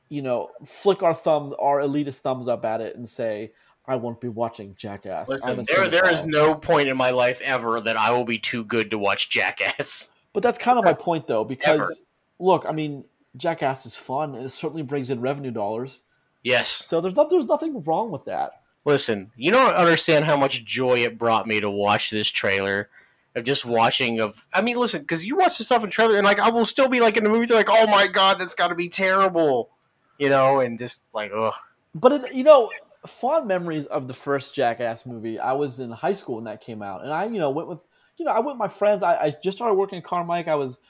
[0.08, 3.52] you know, flick our thumb, our elitist thumbs up at it and say,
[3.88, 5.28] I won't be watching Jackass.
[5.28, 8.62] Listen, there, there is no point in my life ever that I will be too
[8.64, 10.10] good to watch Jackass.
[10.32, 11.90] But that's kind of my point, though, because Ever.
[12.38, 13.04] look, I mean,
[13.36, 16.02] Jackass is fun and it certainly brings in revenue dollars.
[16.42, 16.68] Yes.
[16.68, 18.62] So there's not there's nothing wrong with that.
[18.84, 22.88] Listen, you don't understand how much joy it brought me to watch this trailer.
[23.34, 26.24] Of just watching of, I mean, listen, because you watch the stuff in trailer, and
[26.26, 28.68] like I will still be like in the movie, like, oh my god, that's got
[28.68, 29.70] to be terrible,
[30.18, 31.54] you know, and just like, ugh.
[31.94, 32.68] But it, you know,
[33.06, 35.38] fond memories of the first Jackass movie.
[35.38, 37.78] I was in high school when that came out, and I, you know, went with,
[38.18, 39.02] you know, I went with my friends.
[39.02, 40.46] I, I just started working at Carmike.
[40.46, 40.80] I was,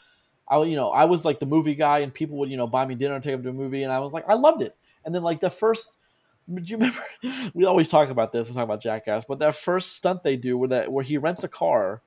[0.52, 2.84] I, you know, I was like the movie guy, and people would, you know, buy
[2.84, 4.76] me dinner and take them to a movie, and I was like, I loved it.
[5.04, 5.98] And then like the first,
[6.54, 7.00] do you remember?
[7.54, 8.48] We always talk about this.
[8.48, 11.42] We talk about Jackass, but that first stunt they do, where that where he rents
[11.44, 12.02] a car,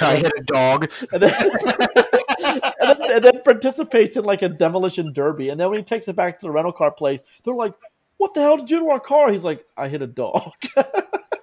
[0.00, 0.90] I hit a dog.
[1.12, 1.34] and then,
[2.44, 6.08] and then, and then participates in like a demolition derby, and then when he takes
[6.08, 7.74] it back to the rental car place, they're like.
[8.18, 9.32] What the hell did you do to our car?
[9.32, 10.52] He's like, I hit a dog.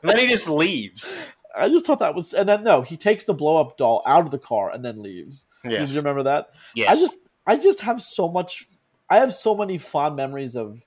[0.01, 1.13] And then he just leaves.
[1.55, 4.25] I just thought that was, and then no, he takes the blow up doll out
[4.25, 5.45] of the car and then leaves.
[5.63, 5.89] Yes.
[5.89, 6.49] Do you remember that?
[6.75, 6.89] Yes.
[6.89, 7.15] I just,
[7.47, 8.67] I just have so much.
[9.09, 10.85] I have so many fond memories of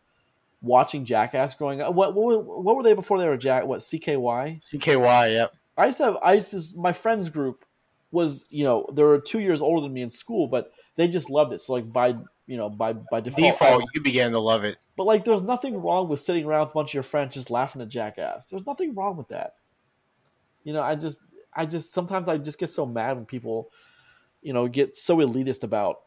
[0.60, 1.94] watching Jackass growing up.
[1.94, 3.66] What, what, were- what were they before they were Jack?
[3.66, 4.60] What CKY?
[4.62, 5.52] CKY, yep.
[5.76, 6.18] I used to have.
[6.22, 6.62] I used to.
[6.80, 7.64] My friends group
[8.10, 11.30] was, you know, they were two years older than me in school, but they just
[11.30, 11.60] loved it.
[11.60, 12.08] So like by,
[12.46, 13.52] you know, by by default.
[13.58, 14.76] Default, you began to love it.
[14.96, 17.50] but like, there's nothing wrong with sitting around with a bunch of your friends just
[17.50, 18.50] laughing at Jackass.
[18.50, 19.54] There's nothing wrong with that.
[20.62, 21.20] You know, I just,
[21.54, 23.70] I just sometimes I just get so mad when people,
[24.42, 26.00] you know, get so elitist about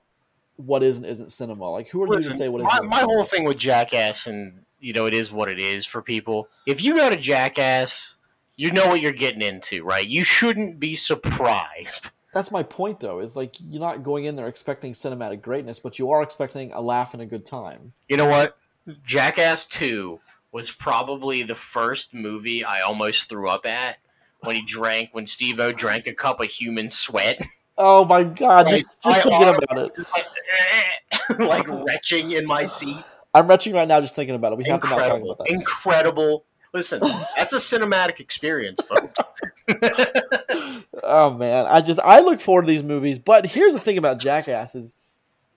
[0.58, 1.70] what is and isn't cinema.
[1.70, 2.66] Like, who are you to say what is?
[2.66, 5.60] my, and isn't my whole thing with Jackass, and you know, it is what it
[5.60, 6.48] is for people.
[6.66, 8.18] If you go to Jackass,
[8.56, 10.06] you know what you're getting into, right?
[10.06, 12.12] You shouldn't be surprised.
[12.34, 13.20] That's my point, though.
[13.20, 16.82] Is like you're not going in there expecting cinematic greatness, but you are expecting a
[16.82, 17.94] laugh and a good time.
[18.10, 18.58] You know what?
[19.06, 20.20] Jackass 2
[20.52, 23.98] was probably the first movie I almost threw up at
[24.42, 27.42] when he drank, when Steve-O drank a cup of human sweat.
[27.78, 28.68] Oh my god!
[28.68, 33.18] Just, just I thinking about it, Just like, like retching in my seat.
[33.34, 34.58] I'm retching right now just thinking about it.
[34.58, 35.32] We have to not talk Incredible.
[35.32, 35.54] about that.
[35.54, 36.46] Incredible.
[36.74, 37.02] Listen,
[37.36, 39.20] that's a cinematic experience, folks.
[41.04, 43.20] oh man, I just I look forward to these movies.
[43.20, 44.98] But here's the thing about Jackass is,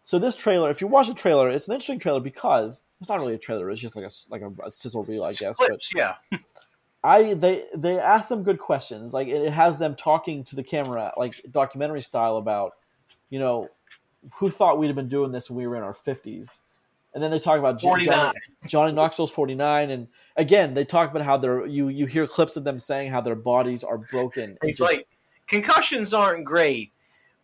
[0.02, 3.20] so this trailer, if you watch the trailer, it's an interesting trailer because it's not
[3.20, 3.70] really a trailer.
[3.70, 5.56] It's just like a like a, a sizzle reel, I guess.
[5.58, 6.14] But yeah.
[7.04, 9.12] I they they ask them good questions.
[9.12, 12.72] Like it has them talking to the camera, like documentary style, about
[13.30, 13.68] you know
[14.34, 16.62] who thought we'd have been doing this when we were in our fifties.
[17.14, 18.08] And then they talk about Johnny,
[18.66, 22.56] Johnny Knoxville's forty nine, and again they talk about how they're you you hear clips
[22.56, 24.58] of them saying how their bodies are broken.
[24.64, 25.06] Just- like,
[25.46, 26.92] concussions aren't great,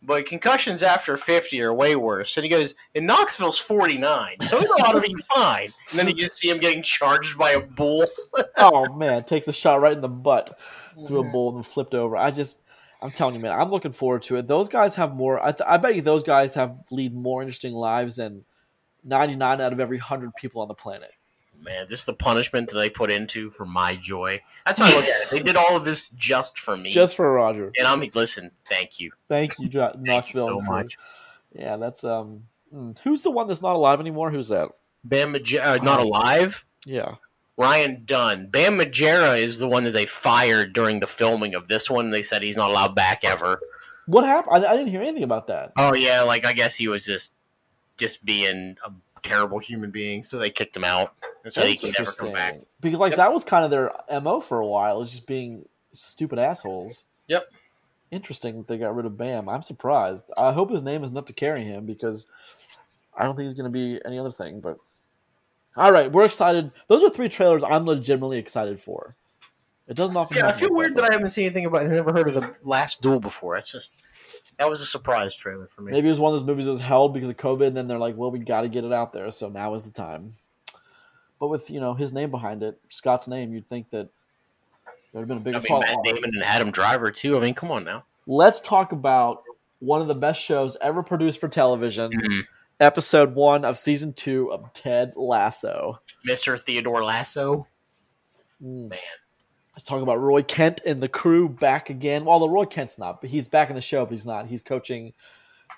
[0.07, 2.37] but concussions after 50 are way worse.
[2.37, 5.73] And he goes, and Knoxville's 49, so he ought to be fine.
[5.91, 8.07] And then you just see him getting charged by a bull.
[8.59, 10.59] oh man, takes a shot right in the butt
[11.07, 12.17] through a bull and then flipped over.
[12.17, 12.61] I just,
[13.01, 14.47] I'm telling you, man, I'm looking forward to it.
[14.47, 15.43] Those guys have more.
[15.43, 18.45] I, th- I bet you those guys have lead more interesting lives than
[19.05, 21.11] 99 out of every hundred people on the planet.
[21.65, 24.41] Man, just the punishment that they put into for my joy.
[24.67, 25.31] That's how I look at it.
[25.31, 26.91] They did all of this just for me.
[26.91, 27.73] Just for Roger.
[27.79, 28.51] and I'm listen.
[28.67, 29.13] Thank you.
[29.29, 30.47] Thank you, Jo- Thank Knoxville.
[30.47, 30.99] you so much.
[31.55, 32.45] Yeah, that's um.
[32.71, 32.93] hmm.
[33.03, 34.31] Who's the one that's not alive anymore?
[34.31, 34.71] Who's that?
[35.05, 36.65] Bam Margera, uh, not alive.
[36.87, 37.17] Yeah.
[37.57, 38.49] Ryan Dunn.
[38.49, 42.11] Bam Margera is the one that they fired during the filming of this one.
[42.11, 43.61] They said he's not allowed back ever.
[44.07, 44.65] What happened?
[44.67, 45.73] I, I didn't hear anything about that.
[45.77, 47.33] Oh yeah, like I guess he was just
[47.97, 48.91] just being a
[49.25, 52.61] terrible human being, so they kicked him out and said he can never come back.
[52.81, 53.17] Because like Yep.
[53.19, 57.05] that was kind of their mo for a while, is just being stupid assholes.
[57.29, 57.51] Yep.
[58.11, 59.49] Interesting that they got rid of Bam.
[59.49, 60.31] I'm surprised.
[60.37, 62.27] I hope his name is enough to carry him because
[63.17, 64.61] I don't think he's going to be any other thing.
[64.61, 64.79] But
[65.77, 66.71] all right, we're excited.
[66.87, 69.17] Those are three trailers I'm legitimately excited for.
[69.89, 70.37] It doesn't often.
[70.37, 71.83] Yeah, I feel weird that I haven't seen anything about.
[71.83, 73.57] I've never heard of the Last Duel before.
[73.57, 73.93] It's just
[74.59, 75.93] that was a surprise trailer for me.
[75.93, 77.89] Maybe it was one of those movies that was held because of COVID, and then
[77.89, 80.35] they're like, "Well, we got to get it out there, so now is the time."
[81.41, 84.09] But with you know his name behind it, Scott's name, you'd think that
[85.13, 85.81] there would have been a bigger I mean, follow.
[85.81, 87.37] Matt Damon and Adam Driver too.
[87.37, 88.05] I mean, come on now.
[88.27, 89.43] Let's talk about
[89.81, 92.11] one of the best shows ever produced for television.
[92.13, 92.47] Mhm.
[92.81, 96.01] Episode one of season two of Ted Lasso.
[96.27, 96.59] Mr.
[96.59, 97.69] Theodore Lasso.
[98.63, 98.91] Mm.
[98.91, 98.99] Man.
[99.75, 102.25] Let's talk about Roy Kent and the crew back again.
[102.25, 104.47] Well, the Roy Kent's not, but he's back in the show, but he's not.
[104.47, 105.13] He's coaching.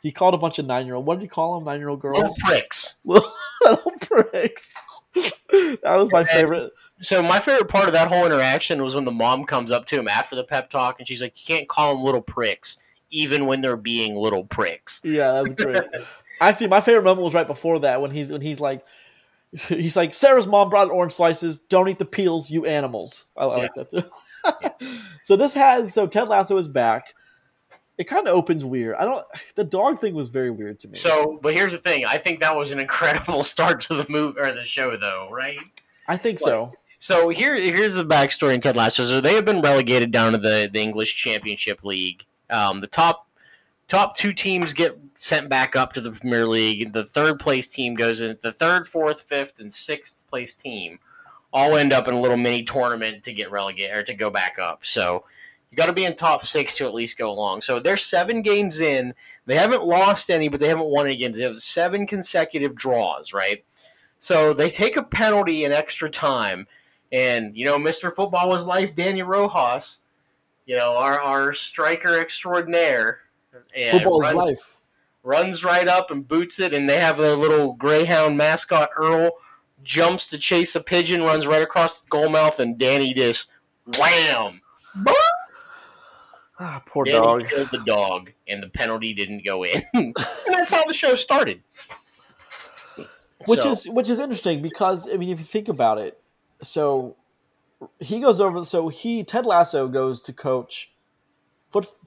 [0.02, 1.06] He called a bunch of nine year old.
[1.06, 1.64] What did he call them?
[1.64, 2.18] Nine year old girls.
[2.18, 2.96] Little pricks.
[3.04, 3.32] Little,
[3.64, 4.74] little pricks.
[5.14, 6.72] that was my favorite.
[7.00, 9.98] So my favorite part of that whole interaction was when the mom comes up to
[9.98, 12.78] him after the pep talk and she's like, "You can't call them little pricks,
[13.10, 15.82] even when they're being little pricks." Yeah, that was great.
[16.40, 18.84] Actually, my favorite moment was right before that when he's when he's like,
[19.68, 21.58] he's like, Sarah's mom brought orange slices.
[21.58, 23.26] Don't eat the peels, you animals.
[23.36, 24.88] I, I like that too.
[25.24, 27.14] so this has so Ted Lasso is back.
[27.98, 28.96] It kind of opens weird.
[28.96, 29.24] I don't.
[29.54, 30.94] The dog thing was very weird to me.
[30.94, 34.38] So, but here's the thing: I think that was an incredible start to the movie
[34.38, 35.58] or the show, though, right?
[36.08, 36.72] I think so.
[36.98, 39.04] So here, here's the backstory in Ted Lasso.
[39.04, 42.24] So they have been relegated down to the, the English Championship League.
[42.48, 43.25] Um, the top
[43.88, 46.92] top two teams get sent back up to the Premier League.
[46.92, 48.36] The third place team goes in.
[48.40, 50.98] The third, fourth, fifth, and sixth place team
[51.52, 54.58] all end up in a little mini tournament to get relegated or to go back
[54.58, 54.84] up.
[54.84, 55.24] So
[55.70, 57.62] you got to be in top six to at least go along.
[57.62, 59.14] So they're seven games in.
[59.46, 61.38] They haven't lost any, but they haven't won any games.
[61.38, 63.64] They have seven consecutive draws, right?
[64.18, 66.66] So they take a penalty in extra time.
[67.12, 68.12] And, you know, Mr.
[68.14, 70.00] Football is Life, Daniel Rojas,
[70.66, 73.20] you know, our, our striker extraordinaire.
[73.76, 74.76] And Football is run- life.
[75.22, 79.30] runs right up and boots it, and they have their little greyhound mascot Earl
[79.82, 83.50] jumps to chase a pigeon, runs right across the goal mouth, and Danny just
[83.98, 84.60] wham!
[86.58, 87.48] Ah, poor Danny dog.
[87.48, 89.82] killed the dog, and the penalty didn't go in.
[89.94, 90.14] and
[90.46, 91.62] that's how the show started.
[93.46, 96.18] which So- is which is interesting because I mean, if you think about it,
[96.62, 97.16] so
[98.00, 98.64] he goes over.
[98.64, 100.90] So he Ted Lasso goes to coach.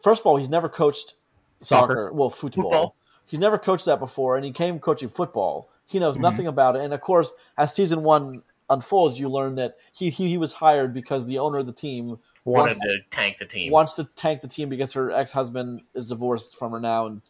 [0.01, 1.13] First of all, he's never coached
[1.59, 1.87] soccer.
[1.93, 2.13] Soccer.
[2.13, 2.63] Well, football.
[2.63, 2.95] Football.
[3.25, 5.69] He's never coached that before, and he came coaching football.
[5.85, 6.21] He knows Mhm.
[6.21, 10.29] nothing about it, and of course, as season one unfolds, you learn that he he,
[10.29, 13.71] he was hired because the owner of the team wanted wants- to tank the team.
[13.71, 17.21] wants to tank the team because her ex husband is divorced from her now and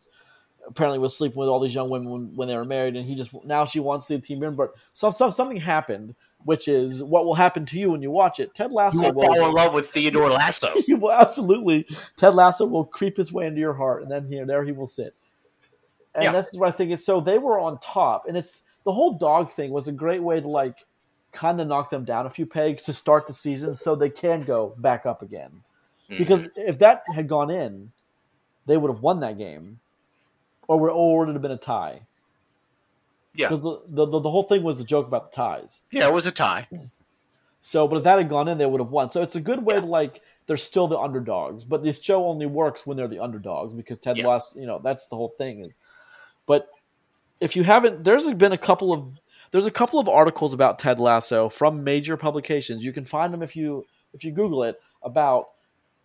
[0.68, 3.16] apparently was sleeping with all these young women when, when they were married and he
[3.16, 6.14] just now she wants to see the team in but so, so something happened
[6.46, 9.22] which is what will happen to you when you watch it Ted you Lasso will
[9.22, 10.70] fall in love with Theodore Lasso.
[10.88, 11.86] you will absolutely
[12.18, 14.88] Ted Lasso will creep his way into your heart and then here there he will
[14.88, 15.14] sit
[16.16, 16.32] and Yeah.
[16.32, 19.18] this is what I think is so they were on top and it's the whole
[19.18, 20.86] dog thing was a great way to like
[21.32, 24.42] kind of knock them down a few pegs to start the season so they can
[24.42, 25.62] go back up again
[26.10, 26.18] mm-hmm.
[26.18, 27.92] because if that had gone in,
[28.66, 29.80] they would have won that game,
[30.68, 32.02] or would, or would it have been a tie?
[33.40, 33.50] Yeah.
[33.50, 35.82] The, the, the, the whole thing was the joke about the ties.
[35.92, 36.68] yeah, it was a tie.
[37.62, 39.10] So, but if that had gone in, they would have won.
[39.10, 40.22] So it's a good way to like.
[40.46, 44.18] They're still the underdogs, but this show only works when they're the underdogs because Ted
[44.18, 44.28] Yeah.
[44.28, 45.60] Lasso, you know, that's the whole thing.
[45.62, 45.78] Is,
[46.48, 46.70] but
[47.40, 49.20] if you haven't, there's been a couple of
[49.52, 52.84] there's a couple of articles about Ted Lasso from major publications.
[52.84, 55.50] You can find them if you if you Google it about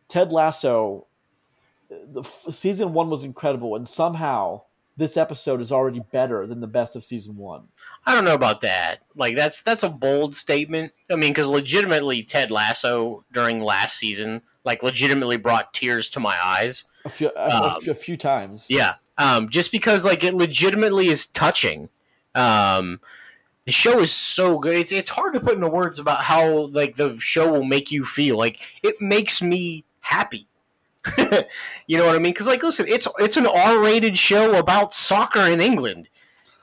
[0.09, 1.07] Ted Lasso.
[1.89, 4.63] The f- season one was incredible, and somehow
[4.97, 7.65] this episode is already better than the best of season one.
[8.07, 9.01] I don't know about that.
[9.17, 10.93] Like that's that's a bold statement.
[11.11, 16.37] I mean, because legitimately, Ted Lasso during last season like legitimately brought tears to my
[16.43, 16.85] eyes.
[17.05, 18.67] A few, a, Um, few- a few times.
[18.71, 21.89] Yeah, um, just because like it legitimately is touching.
[22.35, 23.01] Um,
[23.67, 24.75] the show is so good.
[24.77, 28.05] It's it's hard to put into words about how like the show will make you
[28.05, 28.37] feel.
[28.39, 30.47] Like it makes me happy.
[31.87, 32.33] you know what I mean?
[32.33, 36.09] Because like, listen, it's it's an R-rated show about soccer in England,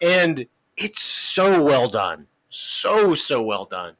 [0.02, 0.46] and
[0.78, 3.96] it's so well done, so so well done.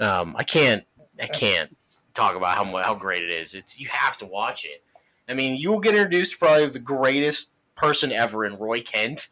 [0.00, 0.84] Um, I can't
[1.20, 1.76] I can't
[2.14, 3.54] talk about how how great it is.
[3.54, 4.82] It's you have to watch it.
[5.28, 9.28] I mean, you will get introduced to probably the greatest person ever in Roy Kent.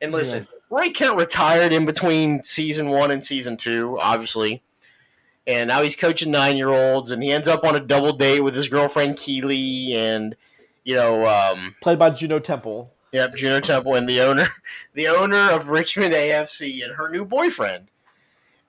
[0.00, 4.62] And listen, Roy Kent retired in between season one and season two, obviously.
[5.46, 8.40] And now he's coaching nine year olds, and he ends up on a double date
[8.40, 10.34] with his girlfriend Keely, and
[10.84, 12.92] you know, um, Played by Juno Temple.
[13.12, 14.46] Yep, Juno Temple and the owner,
[14.94, 17.88] the owner of Richmond AFC and her new boyfriend.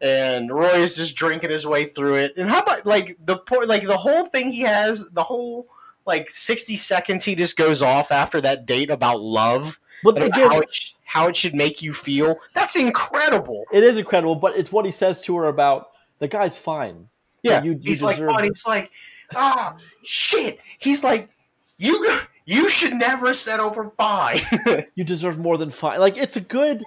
[0.01, 2.33] And Roy is just drinking his way through it.
[2.37, 5.67] And how about like the poor, like the whole thing he has, the whole
[6.05, 10.59] like sixty seconds he just goes off after that date about love, But again, how
[10.59, 12.35] it, sh- how it should make you feel.
[12.53, 13.63] That's incredible.
[13.71, 14.35] it is incredible.
[14.35, 15.87] But it's what he says to her about
[16.19, 17.09] the guy's fine.
[17.43, 18.43] Yeah, you- you he's like, fine.
[18.45, 18.47] it.
[18.47, 18.91] He's like,
[19.35, 20.59] ah, shit.
[20.79, 21.29] He's like,
[21.77, 24.39] you, you should never settle for fine.
[24.95, 25.99] You deserve more than fine.
[25.99, 26.83] Like it's a good.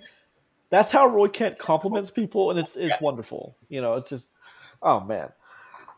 [0.70, 3.56] That's how Roy Kent compliments people, and it's it's wonderful.
[3.68, 4.32] You know, it's just,
[4.82, 5.30] oh man,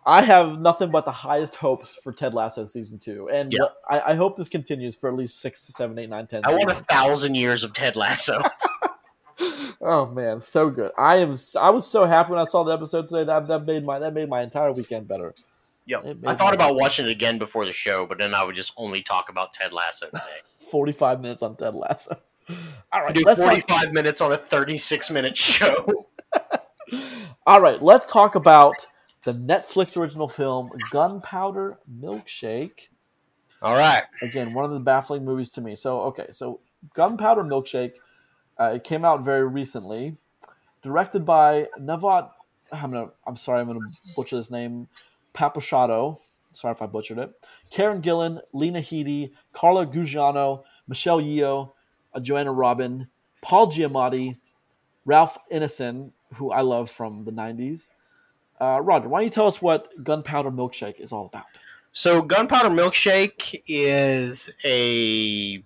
[0.06, 3.66] I have nothing but the highest hopes for Ted Lasso season two, and Yeah.
[3.88, 6.42] I, I hope this continues for at least six, seven, eight, nine, ten.
[6.44, 8.38] I want a thousand years of Ted Lasso.
[9.80, 10.92] Oh man, so good.
[10.98, 11.34] I am.
[11.58, 13.24] I was so happy when I saw the episode today.
[13.24, 15.34] That that made my that made my entire weekend better.
[15.86, 18.72] It I thought about watching it again before the show, but then I would just
[18.76, 20.22] only talk about Ted Lasso today.
[20.70, 22.16] Forty five minutes on Ted Lasso.
[22.92, 23.50] All right, let's talk.
[23.50, 25.74] 45 minutes on a 36 minute show.
[27.46, 28.74] All right, let's talk about
[29.24, 32.88] the Netflix original film Gunpowder Milkshake.
[33.62, 34.04] All right.
[34.22, 35.76] Again, one of the baffling movies to me.
[35.76, 36.60] So, okay, so
[36.94, 37.92] Gunpowder Milkshake,
[38.60, 40.16] uh, it came out very recently,
[40.82, 42.30] directed by Nevat.
[42.70, 43.10] I'm gonna.
[43.26, 43.80] I'm sorry, I'm gonna
[44.14, 44.86] butcher this name.
[45.34, 46.18] Papachato.
[46.52, 47.32] Sorry if I butchered it.
[47.70, 51.70] Karen Gillan, Lena Headey, Carla Gugino, Michelle Yeoh,
[52.12, 53.08] uh, Joanna Robin,
[53.40, 54.36] Paul Giamatti,
[55.04, 57.92] Ralph Ineson, who I love from the '90s.
[58.60, 61.46] Uh, Roger, why don't you tell us what Gunpowder Milkshake is all about?
[61.92, 65.64] So, Gunpowder Milkshake is a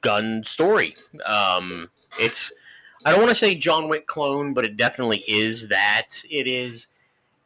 [0.00, 0.96] gun story.
[1.24, 2.52] Um, it's,
[3.04, 6.08] I don't want to say John Wick clone, but it definitely is that.
[6.30, 6.88] It is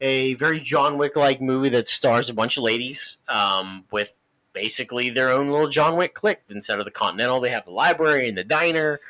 [0.00, 4.20] a very John Wick like movie that stars a bunch of ladies um, with
[4.52, 6.40] basically their own little John Wick clique.
[6.48, 9.00] Instead of the Continental, they have the library and the diner,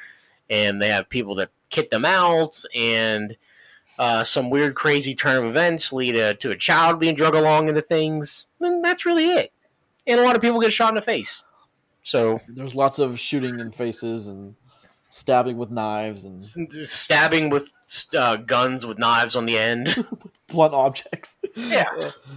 [0.49, 3.37] and they have people that kit them out, and
[3.99, 7.69] uh, some weird, crazy turn of events lead uh, to a child being drug along
[7.69, 8.47] into things.
[8.61, 9.53] And that's really it.
[10.07, 11.45] And a lot of people get shot in the face.
[12.03, 14.55] So There's lots of shooting in faces and
[15.11, 17.73] stabbing with knives and stabbing with
[18.17, 19.95] uh, guns with knives on the end.
[20.49, 21.37] blunt objects.
[21.55, 21.87] Yeah.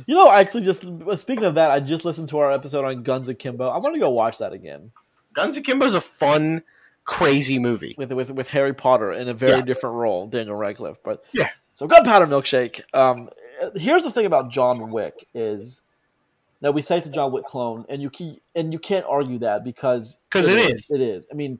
[0.05, 0.81] You know, actually, just
[1.17, 3.67] speaking of that, I just listened to our episode on Guns Akimbo.
[3.67, 4.91] I want to go watch that again
[5.33, 6.63] Guns Akimbo is a fun,
[7.05, 7.95] crazy movie.
[7.97, 9.61] with with with Harry Potter in a very Yeah.
[9.61, 10.97] different role, Daniel Radcliffe.
[11.03, 11.49] But Yeah.
[11.73, 12.81] so Gunpowder Milkshake.
[12.93, 13.29] Um,
[13.75, 15.81] here's the thing about John Wick is
[16.61, 19.39] that we say it's a John Wick clone, and you keep and you can't argue
[19.39, 20.89] that because 'Cause it is.
[20.91, 21.27] It is.
[21.31, 21.59] I mean.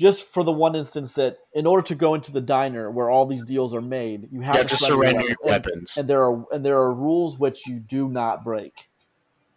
[0.00, 3.26] Just for the one instance that, in order to go into the diner where all
[3.26, 5.42] these deals are made, you have, You have to surrender your weapon.
[5.42, 5.96] And- weapons.
[5.98, 8.88] and there are and there are rules which you do not break,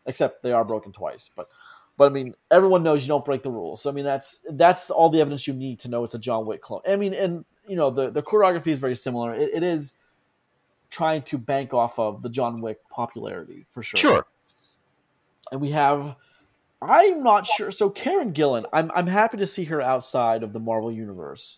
[0.06, 1.30] except they are broken twice.
[1.34, 1.48] But
[1.96, 3.82] but I mean, everyone knows you don't break the rules.
[3.82, 6.46] So I mean, that's that's all the evidence you need to know it's a John
[6.46, 6.82] Wick clone.
[6.86, 9.34] I mean, and you know the the choreography is very similar.
[9.34, 9.96] It, it is
[10.90, 13.98] trying to bank off of the John Wick popularity for sure.
[13.98, 14.26] Sure.
[15.54, 16.18] And we have.
[16.84, 17.72] I'm not sure.
[17.72, 21.58] So Karen Gillan, I'm I'm happy to see her outside of the Marvel universe.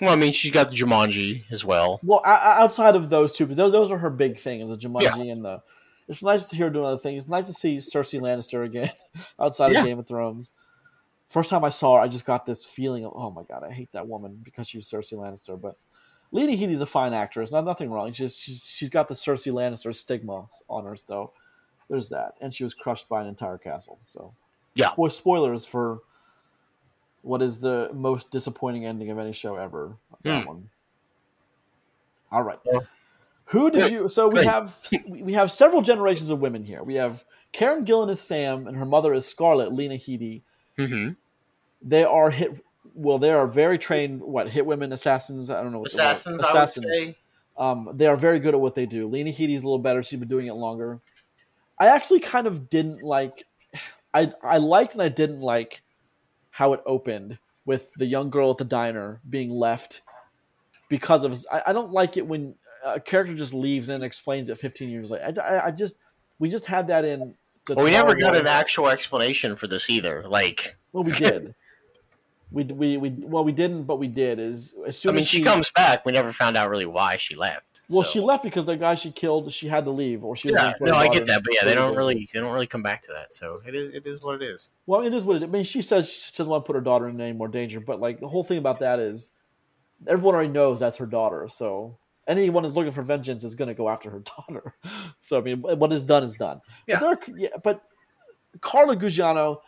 [0.00, 2.00] Well, I mean, she's got the Jumanji as well.
[2.02, 5.44] Well, outside of those two, because those, those are her big things, the Jumanji and
[5.44, 5.60] the.
[6.08, 7.24] It's nice to see her doing other things.
[7.24, 8.90] It's nice to see Cersei Lannister again
[9.38, 9.80] outside Yeah.
[9.80, 10.52] of Game of Thrones.
[11.28, 13.70] First time I saw her, I just got this feeling of, oh my god, I
[13.70, 15.60] hate that woman because she's Cersei Lannister.
[15.60, 15.76] But
[16.32, 17.52] Lena Headey's a fine actress.
[17.52, 18.12] Not nothing wrong.
[18.12, 21.32] She's she's she's got the Cersei Lannister stigma on her, so
[21.88, 22.32] there's that.
[22.40, 24.00] And she was crushed by an entire castle.
[24.08, 24.32] So
[24.74, 24.88] Yeah.
[24.90, 26.00] Spo- spoilers for
[27.22, 29.96] what is the most disappointing ending of any show ever.
[30.22, 30.46] That Hmm.
[30.46, 30.70] one.
[32.32, 32.58] All right.
[32.64, 32.86] Well,
[33.46, 34.08] Who did you?
[34.08, 36.84] So we have we have several generations of women here.
[36.84, 40.42] We have Karen Gillan as Sam, and her mother is Scarlett Lena Headey.
[40.76, 41.10] hmm
[41.82, 42.64] They are hit.
[42.94, 44.20] Well, they are very trained.
[44.20, 45.50] What hit women assassins?
[45.50, 45.80] I don't know.
[45.80, 46.86] What the- Assassins, assassins.
[46.86, 47.16] I would say.
[47.58, 49.08] Um, they are very good at what they do.
[49.08, 50.02] Lena Headey's a little better.
[50.04, 51.00] She's been doing it longer.
[51.78, 53.46] I actually kind of didn't like.
[54.12, 55.82] I I liked and I didn't like
[56.50, 60.02] how it opened with the young girl at the diner being left
[60.88, 61.38] because of.
[61.50, 62.54] I, I don't like it when
[62.84, 65.40] a character just leaves and explains it 15 years later.
[65.40, 65.96] I, I, I just
[66.38, 67.34] we just had that in.
[67.66, 70.24] The Well, we never got an actual explanation for this either.
[70.26, 71.54] Like, Well, we did.
[72.50, 74.38] we we we well we didn't, but we did.
[74.38, 76.04] Is as soon I mean, as she comes back.
[76.04, 77.69] We never found out really why she left.
[77.90, 80.50] Well, so- she left because the guy she killed, she had to leave, or she.
[80.50, 83.02] Yeah, no, I get that, but yeah, they don't really, they don't really come back
[83.02, 83.32] to that.
[83.32, 84.70] So it is, it is what it is.
[84.86, 85.42] Well, it is what it.
[85.42, 85.48] Is.
[85.48, 87.80] I mean, she says she doesn't want to put her daughter in any more danger,
[87.80, 89.30] but like the whole thing about that is,
[90.06, 91.48] everyone already knows that's her daughter.
[91.48, 94.74] So anyone that's looking for vengeance is going to go after her daughter.
[95.20, 96.60] So I mean, what is done is done.
[96.86, 97.00] Yeah.
[97.00, 97.82] But, are, yeah, but
[98.60, 99.58] Carla Gugino,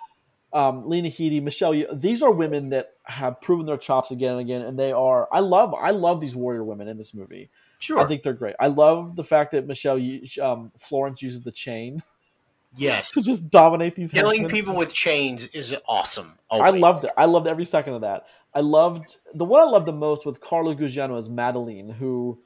[0.52, 4.62] um, Lena Headey, Michelle, these are women that have proven their chops again and again,
[4.62, 5.28] and they are.
[5.32, 5.74] I love.
[5.74, 7.50] I love these warrior women in this movie.
[7.83, 7.99] Sure.
[7.99, 8.55] I think they're great.
[8.61, 10.01] I love the fact that Michelle
[10.41, 12.03] um, Florence uses the chain
[12.76, 13.11] yes.
[13.12, 14.12] to just dominate these.
[14.12, 14.61] Killing henchmen.
[14.61, 16.35] people with chains is awesome.
[16.51, 17.11] I loved it.
[17.16, 18.26] I loved every second of that.
[18.55, 22.39] I loved the one I loved the most with Carla Gugino is Madeline, who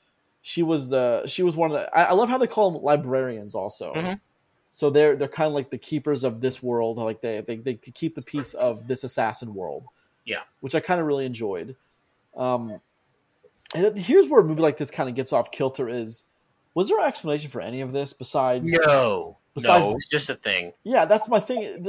[0.42, 1.96] she was the she was one of the.
[1.96, 3.92] I, I love how they call them librarians also.
[3.92, 4.20] Mhm.
[4.70, 6.96] So they're they're kind of like the keepers of this world.
[6.98, 9.84] Like they they they keep the peace of this assassin world.
[10.24, 10.40] Yeah.
[10.60, 11.76] which I kind of really enjoyed.
[12.36, 12.80] Um,
[13.74, 15.88] and here's where a movie like this kind of gets off kilter.
[15.88, 16.24] Is
[16.74, 18.70] was there an explanation for any of this besides?
[18.70, 19.38] No.
[19.54, 20.72] Besides- no, it's just a thing.
[20.84, 21.84] Yeah, that's my thing.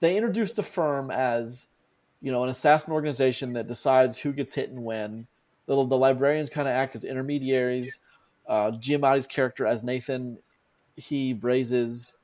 [0.00, 1.68] They introduced the firm as,
[2.20, 5.26] you know, an assassin organization that decides who gets hit and when.
[5.66, 8.00] The, the librarians kind of act as intermediaries.
[8.46, 10.38] Uh, Giamatti's character as Nathan,
[10.96, 12.16] he raises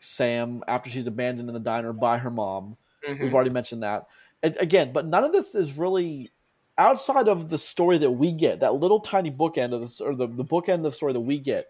[0.00, 2.76] Sam after she's abandoned in the diner by her mom.
[3.06, 3.20] Mhm.
[3.20, 4.06] We've already mentioned that.
[4.42, 6.30] And again, but none of this is really
[6.78, 8.60] outside of the story that we get.
[8.60, 11.38] That little tiny bookend of this, or the the bookend of the story that we
[11.38, 11.66] get,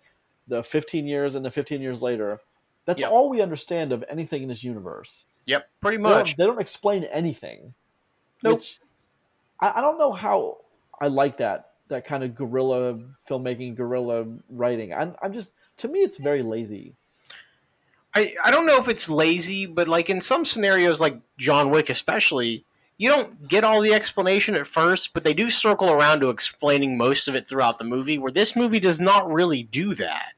[0.47, 2.41] the 15 years and the 15 years later.
[2.85, 3.11] That's Yep.
[3.11, 5.27] all we understand of anything in this universe.
[5.47, 6.37] Yep, pretty They don't, much.
[6.37, 7.75] they don't explain anything.
[8.43, 8.59] Nope.
[8.59, 8.81] Which
[9.61, 10.59] I, I don't know how
[11.01, 12.99] I like that that kind of guerrilla
[13.29, 14.93] filmmaking, guerrilla writing.
[14.93, 16.95] I'm, I'm just to me, it's very lazy.
[18.15, 21.89] I, I don't know if it's lazy, but like in some scenarios, like John Wick
[21.91, 22.65] especially,
[22.99, 26.99] you don't get all the explanation at first, but they do circle around to explaining
[26.99, 28.19] most of it throughout the movie.
[28.19, 30.33] Where this movie does not really do that.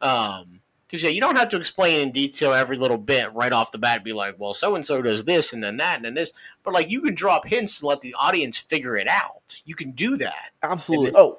[0.00, 3.72] Um, because yeah, you don't have to explain in detail every little bit right off
[3.72, 4.02] the bat.
[4.02, 6.32] Be like, well, so and so does this, and then that, and then this.
[6.64, 9.60] But like, you can drop hints and let the audience figure it out.
[9.66, 10.50] You can do that.
[10.62, 11.08] Absolutely.
[11.08, 11.36] And Oh,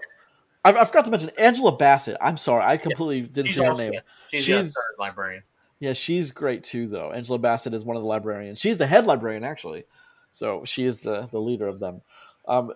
[0.63, 2.15] I, I forgot to mention Angela Bassett.
[2.21, 3.93] I'm sorry, I completely didn't She's see her name.
[3.93, 5.43] yeah, she's, the She's- third librarian.
[5.79, 7.11] Yeah, she's great too, though.
[7.11, 8.59] Angela Bassett is one of the librarians.
[8.59, 9.85] She's the head librarian, actually.
[10.31, 12.01] So she is the, the leader of them.
[12.47, 12.71] Um,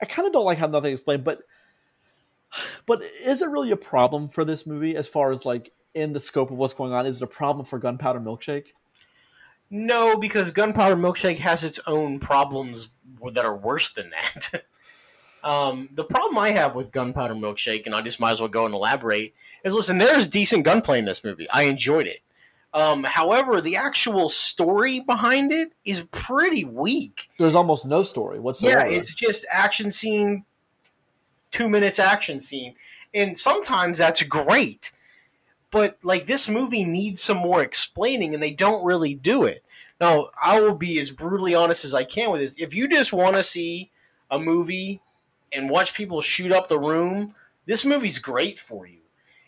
[0.00, 1.42] I kind of don't like how nothing explained, but
[2.86, 6.20] but is it really a problem for this movie as far as like in the
[6.20, 7.06] scope of what's going on?
[7.06, 8.68] Is it a problem for Gunpowder Milkshake?
[9.70, 12.88] No, because Gunpowder Milkshake has its own problems
[13.32, 14.64] that are worse than that.
[15.44, 18.66] um, the problem I have with Gunpowder Milkshake, and I just might as well go
[18.66, 21.48] and elaborate, is listen, there's decent gunplay in this movie.
[21.48, 22.20] I enjoyed it.
[22.74, 27.28] Um, however, the actual story behind it is pretty weak.
[27.38, 28.86] There's almost no story whatsoever.
[28.86, 30.44] Yeah, it's just action scene,
[31.50, 32.74] two minutes action scene,
[33.14, 34.90] and sometimes that's great.
[35.70, 39.62] But like this movie needs some more explaining, and they don't really do it.
[40.00, 42.56] Now, I will be as brutally honest as I can with this.
[42.58, 43.90] If you just want to see
[44.30, 45.00] a movie
[45.52, 47.34] and watch people shoot up the room,
[47.66, 49.01] this movie's great for you.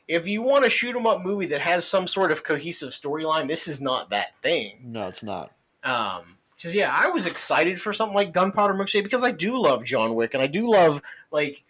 [0.07, 3.49] If you want a shoot 'em up movie that has some sort of cohesive storyline,
[3.49, 4.81] this is not that thing.
[4.83, 5.53] no, it's not.
[5.83, 9.85] Um, because yeah, I was excited for something like Gunpowder Milkshake because I do love
[9.85, 11.65] John Wick and I do love like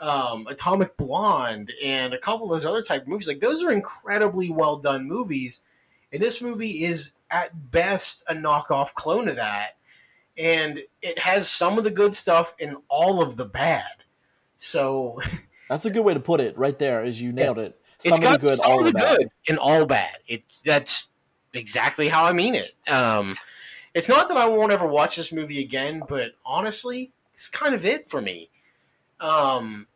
[0.00, 3.28] um, Atomic Blonde and a couple of those other type of movies.
[3.28, 5.60] Like those are incredibly well done movies,
[6.12, 9.76] and this movie is at best a knockoff clone of that,
[10.38, 13.84] and it has some of the good stuff and all of the bad.
[14.56, 15.20] So
[15.68, 16.58] That's a good way to put it.
[16.58, 17.79] Right there, is you nailed it.
[18.00, 19.18] Some it's of got the good, some all of the bad.
[19.18, 20.18] good and all bad.
[20.26, 21.10] It's that's
[21.52, 22.72] exactly how I mean it.
[22.90, 23.36] Um,
[23.94, 27.84] it's not that I won't ever watch this movie again, but honestly, it's kind of
[27.84, 28.48] it for me.
[29.20, 29.86] Um,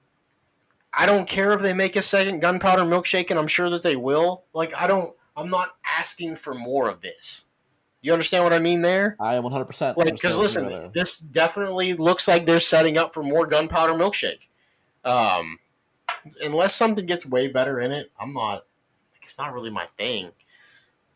[0.93, 3.97] I don't care if they make a second Gunpowder Milkshake, and I'm sure that they
[3.97, 4.45] will.
[4.53, 5.15] Like, I don't.
[5.37, 7.47] I'm not asking for more of this.
[8.03, 9.17] You understand what I mean there?
[9.19, 9.65] I am 100.
[9.65, 14.49] percent because listen, this definitely looks like they're setting up for more Gunpowder Milkshake.
[15.05, 15.59] Um,
[16.43, 18.65] unless something gets way better in it, I'm not.
[19.23, 20.31] It's not really my thing.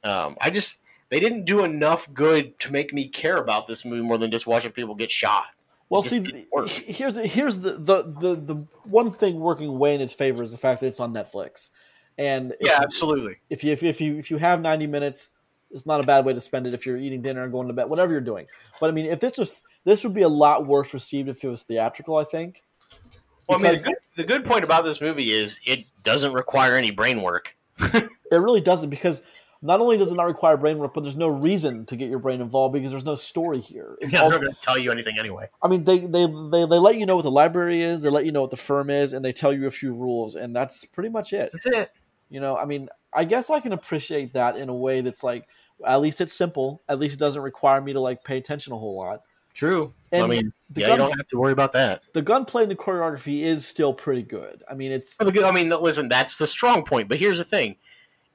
[0.04, 0.78] Um, I just
[1.11, 4.46] they didn't do enough good to make me care about this movie more than just
[4.46, 5.46] watching people get shot.
[5.90, 6.46] Well, see,
[6.86, 10.50] here's the, here's the, the the the one thing working way in its favor is
[10.50, 11.70] the fact that it's on Netflix.
[12.18, 13.36] And if, Yeah, absolutely.
[13.48, 15.30] if you if, if you if you have 90 minutes,
[15.70, 17.72] it's not a bad way to spend it if you're eating dinner and going to
[17.72, 18.46] bed, whatever you're doing.
[18.80, 21.48] But I mean, if this was this would be a lot worse received if it
[21.48, 22.16] was theatrical.
[22.16, 22.62] I think.
[23.49, 26.76] Well, I mean, the good, the good point about this movie is it doesn't require
[26.76, 27.57] any brain work.
[28.30, 29.22] It really doesn't because
[29.62, 32.18] not only does it not require brain work, but there's no reason to get your
[32.18, 33.96] brain involved because there's no story here.
[34.03, 35.49] It's Yeah, all- they're not going to tell you anything anyway.
[35.62, 38.26] I mean, they, they they they let you know what the library is, they let
[38.26, 40.84] you know what the firm is, and they tell you a few rules, and that's
[40.84, 41.53] pretty much it.
[41.53, 41.90] That's it.
[42.28, 45.49] You know, I mean, I guess I can appreciate that in a way that's like,
[45.86, 46.82] at least it's simple.
[46.86, 49.22] At least it doesn't require me to like pay attention a whole lot.
[49.59, 49.92] True.
[50.12, 52.02] And I mean, the yeah, gun, you don't have to worry about that.
[52.12, 54.62] the gunplay and the choreography is still pretty good.
[54.70, 57.09] I mean, it's good- I mean, listen, that's the strong point.
[57.09, 57.74] But here's the thing: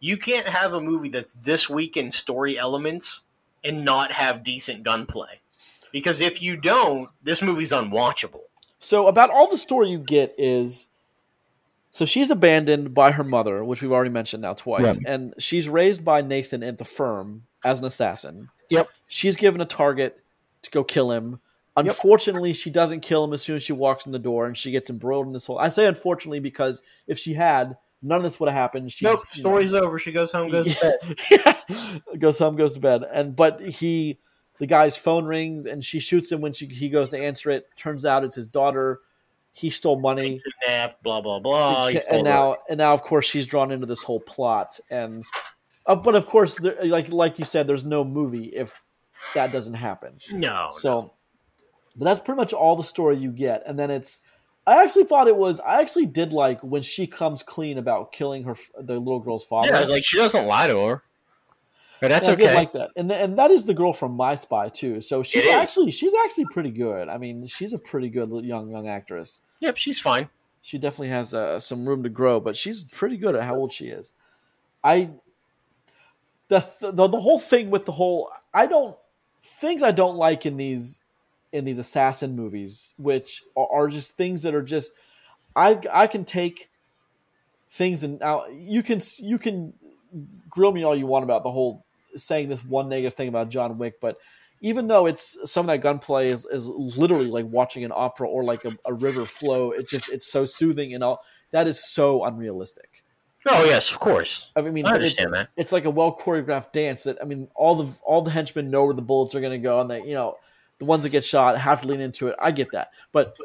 [0.02, 3.24] you can't have a movie that's this weak in story elements
[3.64, 5.40] and not have decent gunplay.
[5.94, 8.42] Because if you don't, this movie's unwatchable.
[8.80, 10.88] So about all the story you get is
[11.92, 16.04] so she's abandoned by her mother, which we've already mentioned now twice, and she's raised
[16.04, 18.50] by Nathan at the firm as an assassin.
[18.70, 18.90] Yep.
[19.08, 20.20] She's given a target
[20.64, 21.40] to go kill him.
[21.76, 24.72] Unfortunately, she doesn't kill him as soon as she walks in the door, and she
[24.72, 25.58] gets embroiled in this whole.
[25.58, 28.92] I say unfortunately because if she had, none of this would have happened.
[28.92, 29.98] She Nope, you know- story's over.
[29.98, 31.20] She goes home, goes to bed.
[31.32, 32.18] yeah.
[32.18, 34.20] goes home, goes to bed, and but he,
[34.60, 37.66] the guy's phone rings, and she shoots him when she he goes to answer it.
[37.76, 39.00] Turns out it's his daughter.
[39.52, 41.88] He stole money, Kidnapped, blah blah blah.
[41.88, 44.80] He stole and now and now of course she's drawn into this whole plot.
[44.90, 45.24] And
[45.86, 48.82] uh, but of course, there, like like you said, there's no movie if
[49.36, 50.20] that doesn't happen.
[50.32, 51.12] no, So,
[51.96, 54.22] but that's pretty much all the story you get, and then it's.
[54.66, 55.60] I actually thought it was.
[55.60, 59.70] I actually did like when she comes clean about killing her, the little girl's father.
[59.72, 61.04] yeah, it's like she doesn't lie to her.
[62.00, 62.56] But that's I did okay.
[62.56, 65.00] like that, and th- and that is the girl from My Spy too.
[65.02, 67.08] So she's actually she's actually pretty good.
[67.10, 69.42] I mean, she's a pretty good young young actress.
[69.60, 70.30] yep, she's fine.
[70.62, 73.72] She definitely has uh, some room to grow, but she's pretty good at how old
[73.74, 74.14] she is.
[74.84, 75.12] I
[76.50, 78.98] the, th- the the whole thing with the whole I don't
[79.44, 81.02] things I don't like in these
[81.52, 84.94] in these assassin movies, which are, just things that are just
[85.56, 86.70] I I can take
[87.70, 89.74] things and now you can you can
[90.50, 91.86] grill me all you want about the whole
[92.16, 94.18] saying this one negative thing about John Wick, but
[94.62, 98.44] even though it's some of that gunplay is, is literally like watching an opera or
[98.44, 101.22] like a, a river flow, it just it's so soothing and all
[101.52, 102.93] that is so unrealistic.
[103.46, 104.50] Oh yes, of course.
[104.56, 105.50] I mean, I it's, that.
[105.58, 108.86] it's like a well choreographed dance that I mean, all the all the henchmen know
[108.86, 110.38] where the bullets are going to go, and they you know
[110.80, 112.36] the ones that get shot have to lean into it.
[112.40, 113.36] I get that, but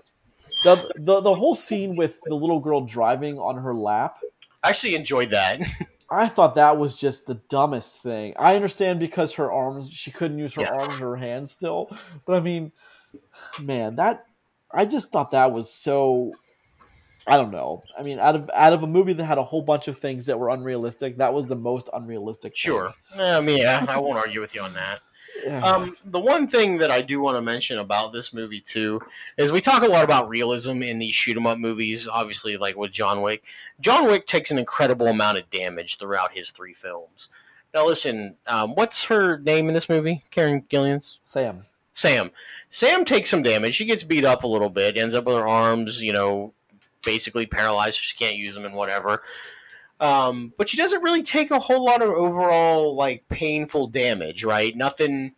[0.64, 4.18] the the the whole scene with the little girl driving on her lap,
[4.62, 5.60] I actually enjoyed that.
[6.10, 8.32] I thought that was just the dumbest thing.
[8.38, 10.70] I understand because her arms, she couldn't use her Yeah.
[10.72, 11.90] arms or her hands still,
[12.24, 12.72] but I mean,
[13.60, 14.24] man, that
[14.72, 16.32] I just thought that was so.
[17.28, 17.82] I don't know.
[17.98, 20.26] I mean, out of out of a movie that had a whole bunch of things
[20.26, 22.52] that were unrealistic, that was the most unrealistic.
[22.52, 22.56] thing.
[22.56, 22.94] sure.
[23.16, 25.00] I mean, yeah, I won't argue with you on that.
[25.44, 25.60] Yeah.
[25.60, 29.00] Um, the one thing that I do want to mention about this movie too
[29.36, 32.08] is we talk a lot about realism in these shoot 'em up movies.
[32.08, 33.44] Obviously, like with John Wick,
[33.80, 37.28] John Wick takes an incredible amount of damage throughout his three films.
[37.74, 40.24] Now, listen, um, what's her name in this movie?
[40.30, 41.60] Karen Gillian's Sam.
[41.92, 42.30] Sam.
[42.68, 43.74] Sam takes some damage.
[43.74, 44.96] She gets beat up a little bit.
[44.96, 46.54] Ends up with her arms, you know,
[47.04, 47.96] basically paralyzed.
[47.96, 49.22] So she can't use them and whatever.
[50.00, 54.76] Um, but she doesn't really take a whole lot of overall like painful damage, right?
[54.76, 55.32] Nothing,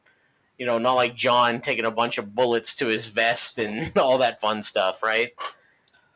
[0.58, 4.18] you know, not like John taking a bunch of bullets to his vest and all
[4.18, 5.30] that fun stuff, right?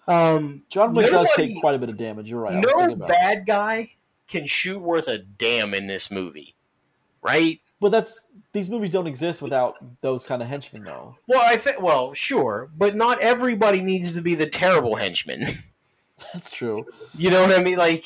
[0.07, 2.31] Um, John Wick does take quite a bit of damage.
[2.31, 2.55] You're right.
[2.55, 2.99] No it.
[2.99, 3.89] bad guy
[4.29, 6.55] can shoot worth a damn in this movie,
[7.23, 7.61] right?
[7.85, 11.19] But that's these movies don't exist without those kind of henchmen, though.
[11.29, 15.59] Well, I think, well, sure, but not everybody needs to be the terrible henchman.
[16.33, 16.87] That's true.
[17.15, 17.77] You know what I mean?
[17.77, 18.05] Like,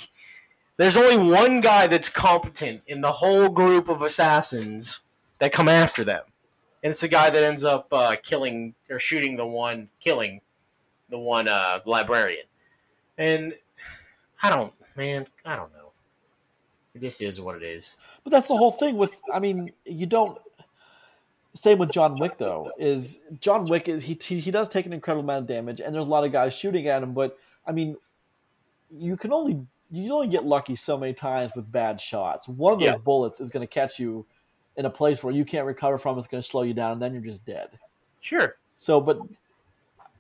[0.79, 4.99] there's only one guy that's competent in the whole group of assassins
[5.39, 6.25] that come after them,
[6.83, 10.41] and it's the guy that ends up uh, killing or shooting the one, killing
[11.09, 12.47] the one uh, librarian.
[13.17, 13.53] And
[14.43, 15.93] I don't, man, I don't know.
[16.97, 17.97] It just is what it is.
[18.29, 19.19] But that's the whole thing with.
[19.33, 20.37] I mean, you don't.
[21.55, 22.71] Same with John Wick though.
[22.79, 26.05] Is John Wick is he he does take an incredible amount of damage, and there's
[26.07, 27.15] a lot of guys shooting at him.
[27.15, 27.97] But I mean,
[28.95, 29.59] you can only
[29.91, 32.49] you only get lucky so many times with bad shots.
[32.49, 32.97] One of those Yeah.
[32.99, 34.27] bullets is going to catch you
[34.77, 36.19] in a place where you can't recover from.
[36.19, 37.71] It's going to slow you down, and then you're just dead.
[38.21, 38.57] Sure.
[38.75, 39.19] So, but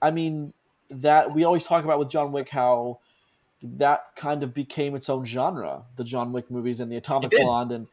[0.01, 0.55] I mean,
[0.89, 3.01] that we always talk about with John Wick how
[3.63, 7.31] that kind of became its own genre, the John Wick movies and the Atomic.
[7.31, 7.87] Blonde, and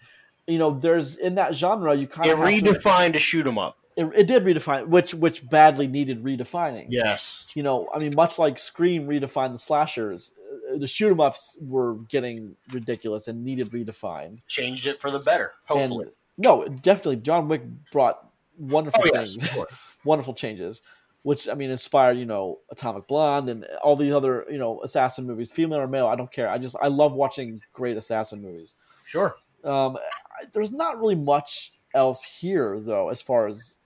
[0.48, 3.48] you know, there's in that genre you kind It of have to- redefined a shoot
[3.48, 3.78] 'em up.
[3.96, 6.88] it, it did redefine, which which badly needed redefining.
[6.90, 7.48] Yes.
[7.56, 10.32] You know, I mean, much like Scream redefined the slashers,
[10.74, 14.40] uh, the shoot 'em ups were getting ridiculous and needed redefined.
[14.48, 16.06] Changed it for the better, hopefully.
[16.06, 18.20] And no, definitely, John Wick brought
[18.60, 19.98] wonderful Oh, things, course.
[20.04, 20.82] wonderful changes,
[21.26, 25.26] which I mean inspired you know Atomic Blonde and all these other you know assassin
[25.26, 26.48] movies, female or male, I don't care.
[26.48, 28.76] I just I love watching great assassin movies.
[29.04, 29.36] Sure.
[29.64, 33.80] Um, I- there's not really much else here though, as far as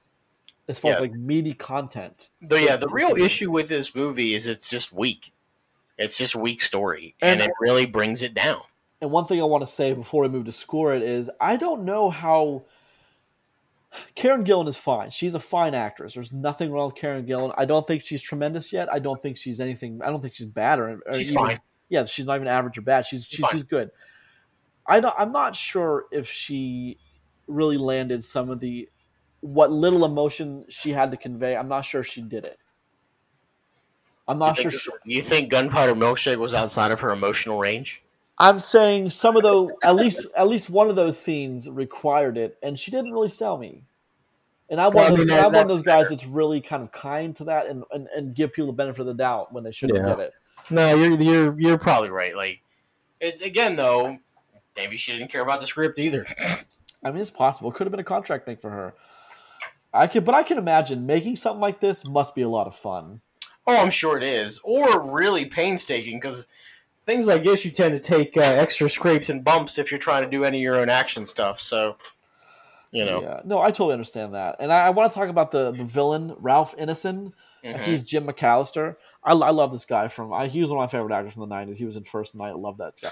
[0.68, 2.30] as far as like meaty content.
[2.42, 5.32] But yeah, the real issue with this movie is it's just weak.
[5.98, 8.62] It's just weak story, and, And- it really brings it down.
[9.02, 11.56] And one thing I want to say before we move to score it is I
[11.56, 12.64] don't know how
[14.16, 15.10] Karen Gillan is fine.
[15.10, 16.14] She's a fine actress.
[16.14, 17.54] There's nothing wrong with Karen Gillan.
[17.58, 18.92] I don't think she's tremendous yet.
[18.92, 20.00] I don't think she's anything.
[20.04, 21.60] I don't think she's bad or, or She's even- fine.
[21.90, 23.06] Yeah, she's not even average or bad.
[23.08, 23.90] She's She's she's, she's good.
[24.86, 26.98] I don't, I'm not sure if she
[27.48, 28.88] really landed some of the
[29.42, 31.58] what little emotion she had to convey.
[31.58, 32.60] I'm not sure she did it.
[34.28, 34.72] I'm You not think, sure.
[34.72, 38.04] this- she- you think Gunpowder Milkshake was outside of her emotional range?
[38.40, 42.58] I'm saying some of those, at least at least one of those scenes required it,
[42.64, 43.84] and she didn't really sell me.
[44.70, 46.10] And I'm Well, I one of those, mean, and that- I'm one of those guys
[46.10, 49.08] that's really kind of kind to that and, and, and give people the benefit of
[49.08, 50.16] the doubt when they shouldn't Yeah.
[50.16, 50.34] get it.
[50.70, 52.36] No, you're you're you're probably right.
[52.36, 52.62] Like
[53.20, 54.18] it's again though,
[54.76, 56.26] maybe she didn't care about the script either.
[57.04, 57.72] I mean, it's possible.
[57.72, 58.94] It could have been a contract thing for her.
[59.94, 62.76] I could, but I can imagine making something like this must be a lot of
[62.76, 63.22] fun.
[63.66, 66.48] oh, I'm sure it is, or really painstaking because
[67.10, 70.24] things like this you tend to take uh, extra scrapes and bumps if you're trying
[70.24, 71.60] to do any of your own action stuff.
[71.60, 71.98] So,
[72.92, 75.52] you know, Yeah, no, I totally understand that, and I, I want to talk about
[75.52, 77.34] the the villain Ralph Ineson.
[77.64, 77.80] mhm.
[77.82, 78.96] He's Jim McAlester.
[79.24, 80.32] I, I love this guy from.
[80.32, 81.76] I, he was one of my favorite actors from the '90s.
[81.76, 82.50] He was in First Knight.
[82.50, 83.12] I love that guy.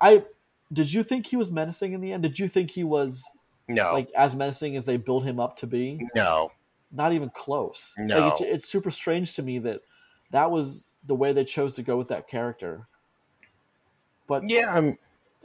[0.00, 0.24] I
[0.72, 2.22] did you think he was menacing in the end?
[2.22, 3.24] Did you think he was
[3.68, 6.06] no, like as menacing as they built him up to be?
[6.14, 6.50] no,
[6.90, 7.94] Not even close.
[7.96, 8.18] No.
[8.18, 9.82] Like, it's, it's super strange to me that
[10.32, 12.88] that was the way they chose to go with that character.
[14.26, 14.72] But yeah.
[14.74, 14.96] I'm,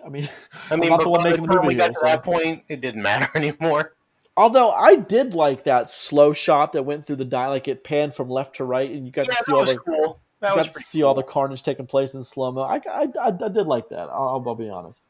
[0.06, 0.30] I mean,
[0.72, 2.64] I mean, not but the one the making the movie we got to that point,
[2.70, 3.94] it didn't matter anymore.
[4.38, 8.14] although I did like that slow shot that went through the die, like it panned
[8.16, 10.22] from left to right, and you got Yeah, to see all the cool.
[10.42, 12.62] That got to see all the carnage taking place in slow mo.
[12.62, 14.08] I, I, I, I did like that.
[14.10, 15.04] I'll, I'll be honest.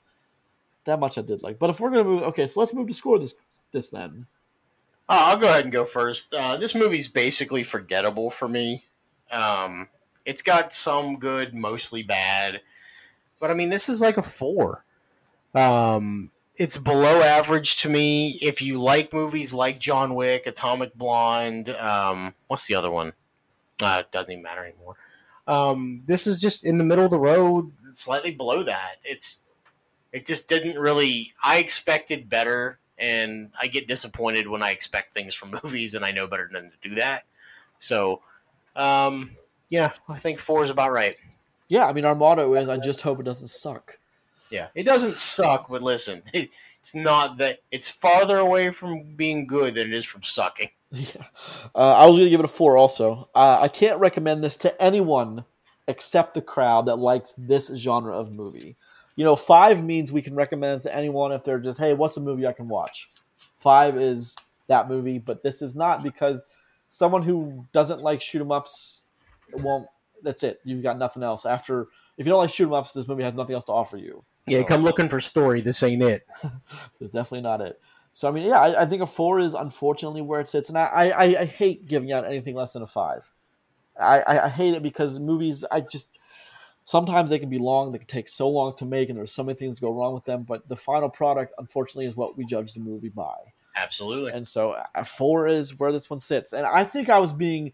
[0.85, 1.59] That much I did like.
[1.59, 3.35] But if we're gonna move, okay, so let's move to score this
[3.71, 4.25] this then.
[5.07, 6.33] Oh, I'll go ahead and go first.
[6.33, 8.85] Uh, this movie's basically forgettable for me.
[9.31, 9.87] Um,
[10.25, 12.61] it's got some good, mostly bad,
[13.39, 14.83] but I mean, this is like a four.
[15.55, 18.37] Um, it's below average to me.
[18.41, 23.13] If you like movies like John Wick, Atomic Blonde, um, what's the other one?
[23.81, 24.95] Uh, it doesn't even matter anymore.
[25.47, 28.97] Um, this is just in the middle of the road, slightly below that.
[29.03, 29.39] It's
[30.11, 31.33] it just didn't really.
[31.43, 36.11] I expected better, and I get disappointed when I expect things from movies, and I
[36.11, 37.23] know better than to do that.
[37.77, 38.21] So,
[38.75, 39.31] um,
[39.69, 41.15] yeah, I think four is about right.
[41.69, 43.97] Yeah, I mean our motto is I just hope it doesn't suck.
[44.49, 49.75] Yeah, it doesn't suck, but listen, it's not that it's farther away from being good
[49.75, 50.69] than it is from sucking.
[50.91, 51.25] Yeah,
[51.75, 52.75] uh, I was gonna give it a four.
[52.75, 55.45] Also, uh, I can't recommend this to anyone
[55.87, 58.75] except the crowd that likes this genre of movie.
[59.15, 62.17] You know, five means we can recommend it to anyone if they're just, hey, what's
[62.17, 63.09] a movie I can watch?
[63.57, 66.45] Five is that movie, but this is not because
[66.87, 69.01] someone who doesn't like shoot 'em ups
[69.57, 69.87] won't.
[70.23, 70.59] That's it.
[70.63, 71.87] You've got nothing else after.
[72.17, 74.23] If you don't like shoot 'em ups, this movie has nothing else to offer you.
[74.47, 75.61] Yeah, So- come looking for story.
[75.61, 76.25] This ain't it.
[76.99, 77.79] It's definitely not it.
[78.11, 80.77] So I mean, yeah, I, I think a four is unfortunately where it sits, and
[80.77, 83.31] I, I, I hate giving out anything less than a five.
[83.99, 86.17] I, I, I hate it because movies, I just
[86.83, 89.43] sometimes they can be long, they can take so long to make, and there's so
[89.43, 90.43] many things that go wrong with them.
[90.43, 93.35] But the final product, unfortunately, is what we judge the movie by.
[93.75, 94.31] Absolutely.
[94.31, 96.51] And so a four is where this one sits.
[96.53, 97.71] And I think I was being,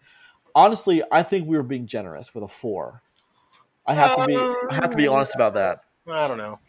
[0.56, 3.02] honestly, I think we were being generous with a four.
[3.86, 5.82] I have to be, I have to be honest about that.
[6.10, 6.60] I don't know.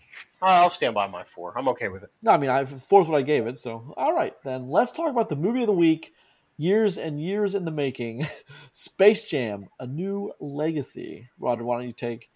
[0.42, 1.56] I'll stand by my four.
[1.56, 2.10] I'm okay with it.
[2.22, 3.58] No, I mean, I four's what I gave it.
[3.58, 6.12] So, all right, then let's talk about the movie of the week.
[6.58, 8.26] Years and years in the making,
[8.70, 11.28] Space Jam: A New Legacy.
[11.38, 12.30] Roger, why don't you take?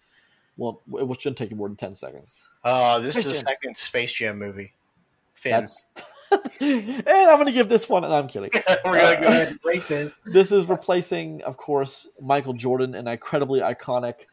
[0.57, 2.43] Well, it shouldn't take you more than ten seconds.
[2.63, 3.39] Uh, this is the Jam.
[3.39, 4.73] second Space Jam movie.
[5.41, 5.65] Finn.
[6.61, 8.51] And I'm going to give this one, and I'm kidding.
[8.85, 10.17] We're gonna go ahead and rate this.
[10.25, 14.25] This is replacing, of course, Michael Jordan, an incredibly iconic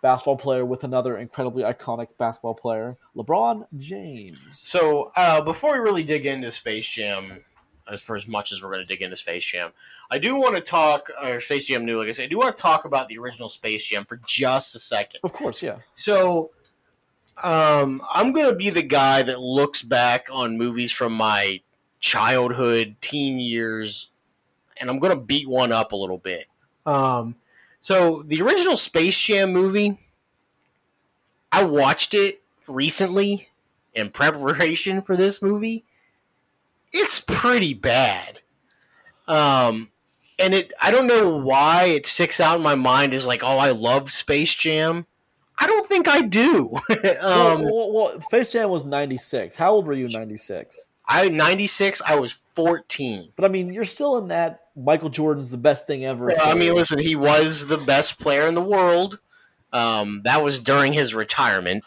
[0.00, 4.40] basketball player, with another incredibly iconic basketball player, LeBron James.
[4.48, 7.42] So uh, before we really dig into Space Jam,
[7.90, 9.72] as for as much as we're going to dig into Space Jam,
[10.10, 12.54] I do want to talk, or Space Jam New, like I said, I do want
[12.54, 15.20] to talk about the original Space Jam for just a second.
[15.24, 15.78] Of course, yeah.
[15.94, 16.52] So,
[17.42, 21.60] um, I'm gonna be the guy that looks back on movies from my
[22.00, 24.10] childhood, teen years,
[24.80, 26.46] and I'm gonna beat one up a little bit.
[26.86, 27.36] Um,
[27.80, 29.98] so the original Space Jam movie
[31.52, 33.48] I watched it recently
[33.94, 35.84] in preparation for this movie.
[36.92, 38.40] It's pretty bad.
[39.26, 39.90] Um,
[40.38, 43.58] and it I don't know why it sticks out in my mind as like, oh,
[43.58, 45.06] I love Space Jam.
[45.60, 46.70] I don't think I do.
[47.20, 49.54] um, well, well, well, Space Jam was ninety six.
[49.54, 50.88] How old were you ninety six?
[51.06, 52.00] I ninety six.
[52.06, 53.30] I was fourteen.
[53.36, 56.32] But I mean, you're still in that Michael Jordan's the best thing ever.
[56.40, 59.18] I mean, listen, he was the best player in the world.
[59.72, 61.84] Um, that was during his retirement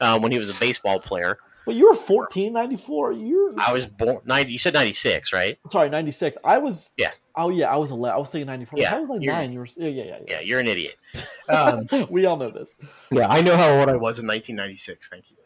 [0.00, 1.38] um, when he was a baseball player.
[1.64, 3.12] But you were 14, 94.
[3.12, 4.52] You're I was born ninety.
[4.52, 5.58] You said ninety six, right?
[5.70, 6.36] sorry, ninety six.
[6.44, 6.90] I was.
[6.96, 7.12] Yeah.
[7.36, 8.14] Oh yeah, I was eleven.
[8.16, 8.78] I was thinking ninety four.
[8.80, 9.52] Yeah, I was like you're- nine.
[9.52, 9.68] You were.
[9.76, 10.18] Yeah, yeah, yeah.
[10.28, 10.96] Yeah, you're an idiot.
[11.48, 12.74] Um, we all know this.
[13.10, 15.10] Yeah, I know how old I was in 1996.
[15.10, 15.36] Thank you.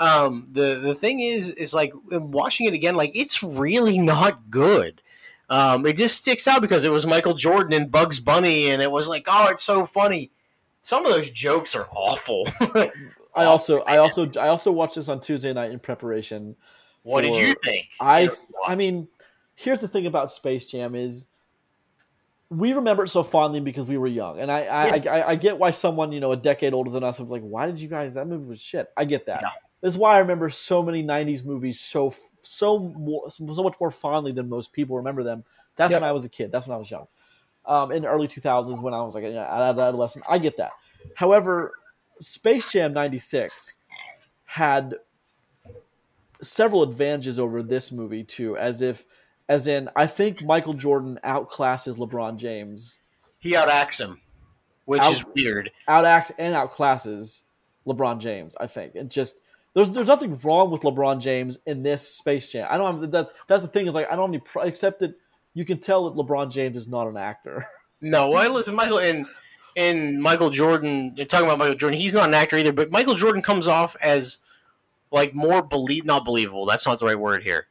[0.00, 5.00] Um, the the thing is, is like watching it again, like it's really not good.
[5.50, 8.90] Um, it just sticks out because it was Michael Jordan and Bugs Bunny, and it
[8.90, 10.32] was like, oh, it's so funny.
[10.80, 12.48] Some of those jokes are awful.
[13.34, 16.56] I also, I also, I also watched this on Tuesday night in preparation.
[17.02, 17.86] what did you think?
[18.00, 18.30] I,
[18.66, 19.08] I mean,
[19.54, 21.28] here's the thing about Space Jam is
[22.50, 25.06] we remember it so fondly because we were young, and I, I, Yes.
[25.06, 27.66] I, I get why someone you know a decade older than us was like, why
[27.66, 28.14] did you guys?
[28.14, 28.90] That movie was shit.
[28.96, 29.42] I get that.
[29.80, 33.90] This is why I remember so many '90s movies so so more, so much more
[33.90, 35.44] fondly than most people remember them.
[35.76, 36.02] That's Yep.
[36.02, 36.52] when I was a kid.
[36.52, 37.06] That's when I was young.
[37.66, 40.72] Um, in the early 2000s, when I was like an adolescent, I get that.
[41.14, 41.72] However,
[42.20, 43.78] Space Jam '96
[44.44, 44.94] had
[46.42, 49.04] several advantages over this movie too, as if,
[49.48, 52.98] as in, I think Michael Jordan outclasses LeBron James,
[53.38, 54.20] he outacts him,
[54.84, 55.70] which Out- is weird.
[55.88, 57.42] outact and outclasses
[57.86, 58.56] LeBron James.
[58.60, 59.40] I think it just
[59.74, 62.66] there's there's nothing wrong with LeBron James in this Space Jam.
[62.70, 63.28] I don't have that.
[63.48, 65.14] That's the thing is like I don't have any pro- except that
[65.54, 67.64] you can tell that LeBron James is not an actor.
[68.00, 69.24] No, well, listen, Michael and
[69.76, 71.14] and Michael Jordan.
[71.28, 71.98] Talking about Michael Jordan.
[71.98, 74.38] He's not an actor either, but Michael Jordan comes off as
[75.10, 76.66] like more believe not believable.
[76.66, 77.66] That's not the right word here.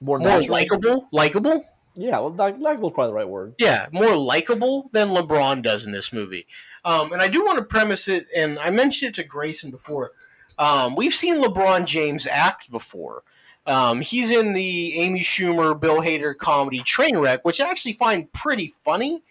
[0.00, 1.64] More, More likable, likable.
[1.94, 3.54] Yeah, well, likable is probably the right word.
[3.58, 6.46] Yeah, more likable than LeBron does in this movie.
[6.84, 10.12] Um, and I do want to premise it, and I mentioned it to Grayson before.
[10.58, 13.22] Um, we've seen LeBron James act before.
[13.66, 18.72] Um, he's in the Amy Schumer, Bill Hader comedy Trainwreck, which I actually find pretty
[18.84, 19.22] funny.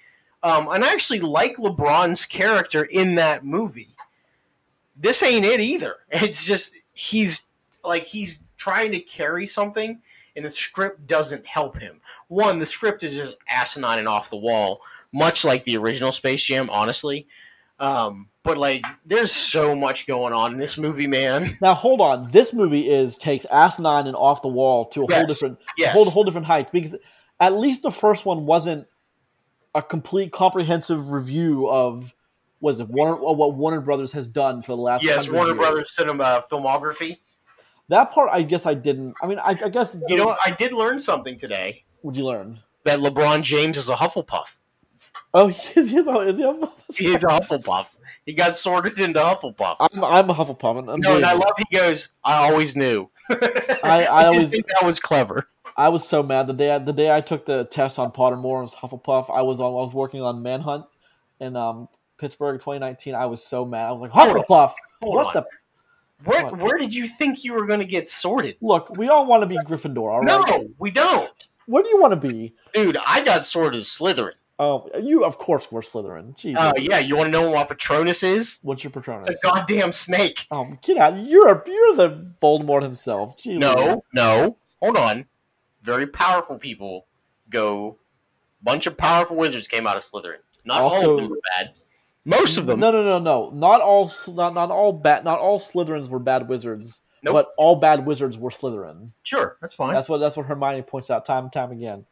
[0.43, 3.95] Um, and I actually like LeBron's character in that movie.
[4.95, 5.97] This ain't it either.
[6.11, 7.43] It's just he's
[7.83, 10.01] like he's trying to carry something,
[10.35, 14.37] and the script doesn't help him one, the script is just asinine and off the
[14.37, 14.81] wall,
[15.11, 17.27] much like the original Space Jam, honestly.
[17.77, 21.57] Um, but like, there's so much going on in this movie, man.
[21.61, 25.25] Now hold on, this movie is takes asinine and off the wall to a whole
[25.25, 26.95] different Yes, whole whole different height because
[27.39, 28.87] at least the first one wasn't
[29.73, 32.13] a complete comprehensive review of
[32.59, 35.57] was it Warner what Warner Brothers has done for the last yes, 100 Warner years.
[35.59, 37.17] Brothers cinema filmography.
[37.89, 39.15] That part I guess I didn't.
[39.21, 40.39] I mean, I, I guess You know, what?
[40.45, 42.59] I did learn something today What'd you learn?
[42.85, 44.57] that LeBron James is a Hufflepuff.
[45.33, 45.97] Oh, is he?
[45.97, 46.95] Is he a, Hufflepuff?
[46.97, 47.87] He's a Hufflepuff.
[48.25, 49.75] He got sorted into Hufflepuff.
[49.79, 50.87] I'm, I'm a Hufflepuff.
[50.91, 52.09] I'm no, and I love he goes.
[52.23, 53.09] I always knew.
[53.29, 55.45] I I always- think that was clever.
[55.81, 58.59] I was so mad the day I, the day I took the test on Pottermore
[58.59, 59.35] and was Hufflepuff.
[59.35, 59.71] I was on.
[59.71, 60.85] I was working on Manhunt
[61.39, 63.15] in um, Pittsburgh 2019.
[63.15, 63.89] I was so mad.
[63.89, 64.73] I was like Hufflepuff.
[65.01, 65.43] Hold what on.
[65.43, 65.45] the
[66.23, 66.57] Where, what?
[66.59, 68.57] where did you think you were going to get sorted?
[68.61, 68.95] look?
[68.95, 70.11] We all want to be Gryffindor.
[70.11, 70.45] All right.
[70.47, 71.49] No, we don't.
[71.65, 72.53] What do you want to be?
[72.75, 74.33] Dude, I got sorted as Slytherin.
[74.59, 76.37] Oh, you of course were Slytherin.
[76.37, 76.61] Jesus.
[76.63, 78.59] Oh yeah, you want to know what Patronus is?
[78.61, 79.29] What's your Patronus?
[79.29, 80.45] It's a goddamn snake.
[80.51, 81.17] Oh, get out!
[81.17, 83.35] You're a, you're the Voldemort himself.
[83.43, 83.59] Lord.
[83.59, 85.25] No, no, hold on.
[85.81, 87.07] Very powerful people
[87.49, 87.97] go.
[88.63, 90.37] Bunch of powerful wizards came out of Slytherin.
[90.65, 91.73] Not all of them were bad.
[92.23, 92.79] Most of them.
[92.79, 93.49] No, no, no, no.
[93.49, 94.05] Not all.
[94.05, 95.23] S- Not not all bad.
[95.25, 97.01] Not all Slytherins were bad wizards.
[97.23, 97.33] Nope.
[97.33, 99.11] But all bad wizards were Slytherin.
[99.23, 99.93] Sure, that's fine.
[99.93, 102.05] That's what that's what Hermione points out time and time again.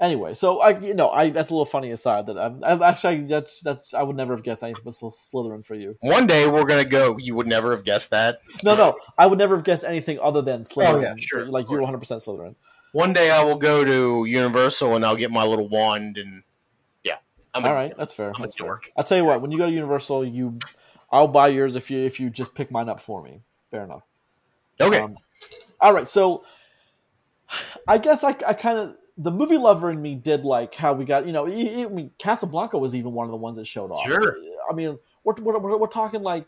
[0.00, 3.22] Anyway, so I you know I that's a little funny aside that I'm, I actually
[3.22, 5.96] that's that's I would never have guessed anything but Slytherin for you.
[6.00, 7.16] One day we're gonna go.
[7.16, 8.40] You would never have guessed that.
[8.64, 10.94] No, no, I would never have guessed anything other than Slytherin.
[10.94, 12.56] Oh, yeah, sure, like you're 100 percent Slytherin.
[12.94, 16.44] One day I will go to Universal and I'll get my little wand and
[17.02, 17.16] yeah.
[17.52, 18.28] I'm a- All right, that's fair.
[18.28, 18.68] I'm a that's fair.
[18.68, 18.88] dork.
[18.96, 19.42] I'll tell you what.
[19.42, 20.60] When you go to Universal, you,
[21.10, 23.40] I'll buy yours if you if you just pick mine up for me.
[23.72, 24.02] Fair enough.
[24.80, 25.00] Okay.
[25.00, 25.16] Um,
[25.80, 26.44] all right, so
[27.88, 31.04] I guess I, I kind of the movie lover in me did like how we
[31.04, 33.66] got you know e- e- I mean Casablanca was even one of the ones that
[33.66, 34.04] showed off.
[34.06, 34.36] Sure.
[34.70, 36.46] I mean we're, we're, we're talking like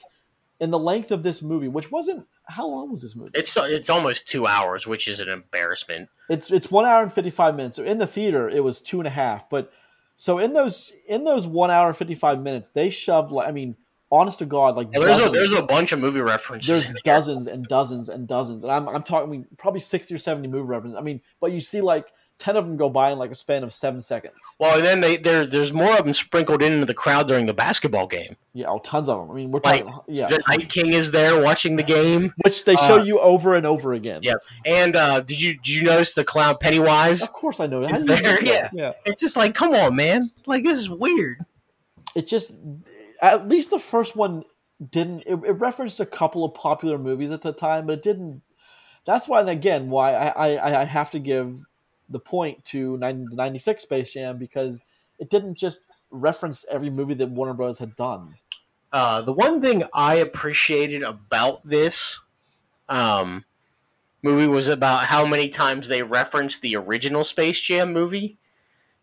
[0.61, 3.30] in the length of this movie, which wasn't how long was this movie?
[3.34, 6.09] it's it's almost two hours, which is an embarrassment.
[6.28, 7.76] It's it's one hour and fifty five minutes.
[7.76, 9.51] So in the theater, it was two and a half.
[9.51, 9.72] But
[10.16, 13.53] so in those in those one hour and fifty five minutes, they shoved like I
[13.53, 13.76] mean
[14.11, 16.68] honest to God, like Yeah, there's a there's a bunch of movie references.
[16.68, 20.18] there's dozens and dozens and dozens, and I'm I'm talking I mean, probably sixty or
[20.18, 20.97] seventy movie references.
[20.99, 22.07] I mean, but you see like
[22.39, 24.57] ten of them go by in like a span of seven seconds.
[24.61, 27.55] Well, and then they there there's more of them sprinkled into the crowd during the
[27.55, 28.37] basketball game.
[28.53, 29.30] Yeah, oh, tons of them.
[29.30, 32.76] I mean, we're Like, yeah, the Night King is there watching the game, which they
[32.76, 34.20] show uh, you over and over again.
[34.22, 34.34] yeah.
[34.64, 37.22] and uh, did you did you notice the clown Pennywise?
[37.22, 37.82] Of course, I know.
[37.84, 38.20] How Is there?
[38.20, 38.43] that?
[38.43, 38.70] Yeah.
[38.72, 38.93] yeah.
[39.05, 40.30] It's just like, come on, man!
[40.47, 41.45] Like this is weird.
[42.14, 42.55] It just,
[43.20, 44.45] at least the first one
[44.91, 45.20] didn't.
[45.26, 48.43] It, it referenced a couple of popular movies at the time, but it didn't.
[49.05, 51.64] That's why, and again, why I, I, I have to give
[52.09, 54.82] the point to 96 Space Jam because
[55.18, 57.78] it didn't just reference every movie that Warner Bros.
[57.78, 58.36] had done.
[58.92, 62.20] Uh, the one thing I appreciated about this
[62.88, 63.44] um,
[64.22, 68.38] movie was about how many times they referenced the original Space Jam movie.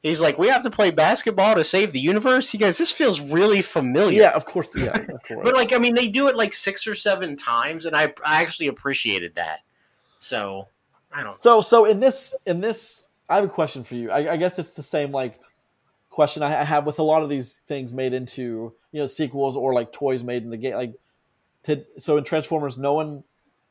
[0.02, 2.52] He's like, we have to play basketball to save the universe.
[2.52, 4.22] He goes, this feels really familiar.
[4.22, 4.76] Yeah, of course.
[4.76, 5.42] Yeah, of course.
[5.44, 8.42] But like, I mean, they do it like six or seven times, and I, I
[8.42, 9.60] actually appreciated that.
[10.20, 10.68] So
[11.14, 11.40] I don't.
[11.40, 14.12] So so in this in this, I have a question for you.
[14.12, 15.40] I, I guess it's the same like
[16.10, 19.74] question I have with a lot of these things made into you know sequels or
[19.74, 20.76] like toys made in the game.
[20.76, 20.94] Like,
[21.64, 23.24] to, so in Transformers, no one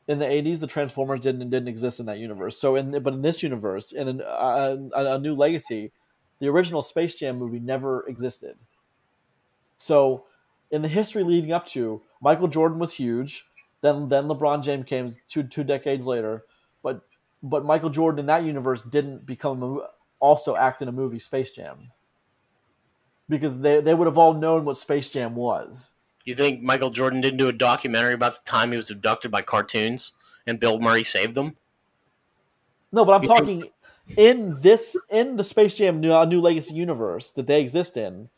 [0.07, 2.57] in the '80s the Transformers didn't didn't exist in that universe.
[2.57, 5.91] So in but in this universe, in uh, a, a new legacy,
[6.39, 8.57] the original Space Jam movie never existed.
[9.77, 10.25] So
[10.71, 13.45] in the history leading up to Michael Jordan was huge.
[13.81, 16.43] Then then LeBron James came two two decades later,
[16.81, 17.01] but
[17.43, 19.87] but Michael Jordan in that universe didn't become a,
[20.19, 21.91] also act in a movie Space Jam
[23.27, 25.93] because they they would have all known what Space Jam was.
[26.25, 29.41] You think Michael Jordan didn't do a documentary about the time he was abducted by
[29.41, 30.13] cartoons
[30.47, 31.57] and Bill Murray saved them?
[32.93, 33.65] No, but I'm talking
[34.17, 38.29] in this in the Space Jam new, uh, new Legacy universe that they exist in.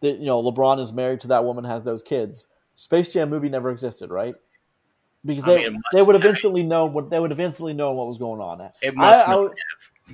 [0.00, 2.48] That you know, LeBron is married to that woman, has those kids.
[2.74, 4.34] Space Jam movie never existed, right?
[5.24, 7.96] Because I they mean, they would have instantly known what they would have instantly known
[7.96, 8.70] what was going on.
[8.82, 9.48] It must I, I,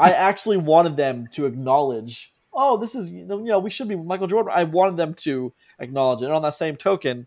[0.00, 3.88] I actually wanted them to acknowledge, oh, this is you know, you know we should
[3.88, 4.52] be Michael Jordan.
[4.54, 6.26] I wanted them to acknowledge it.
[6.26, 7.26] And on that same token,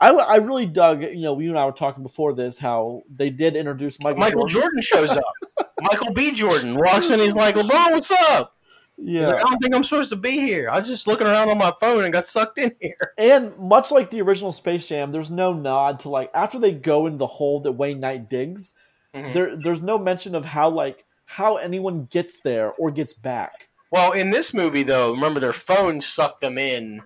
[0.00, 1.02] I, I really dug.
[1.02, 4.46] You know, you and I were talking before this how they did introduce Michael, Michael
[4.46, 5.24] Jordan shows up.
[5.80, 6.30] Michael B.
[6.30, 7.20] Jordan walks in.
[7.20, 8.56] He's like, LeBron, what's up?
[8.96, 10.70] Yeah, like, I don't think I'm supposed to be here.
[10.70, 13.12] I was just looking around on my phone and got sucked in here.
[13.18, 17.06] and much like the original Space Jam, there's no nod to like after they go
[17.06, 18.72] in the hole that Wayne Knight digs.
[19.14, 19.32] Mhm.
[19.32, 23.68] There, there's no mention of how like how anyone gets there or gets back.
[23.90, 27.02] Well, in this movie, though, remember their phones sucked them in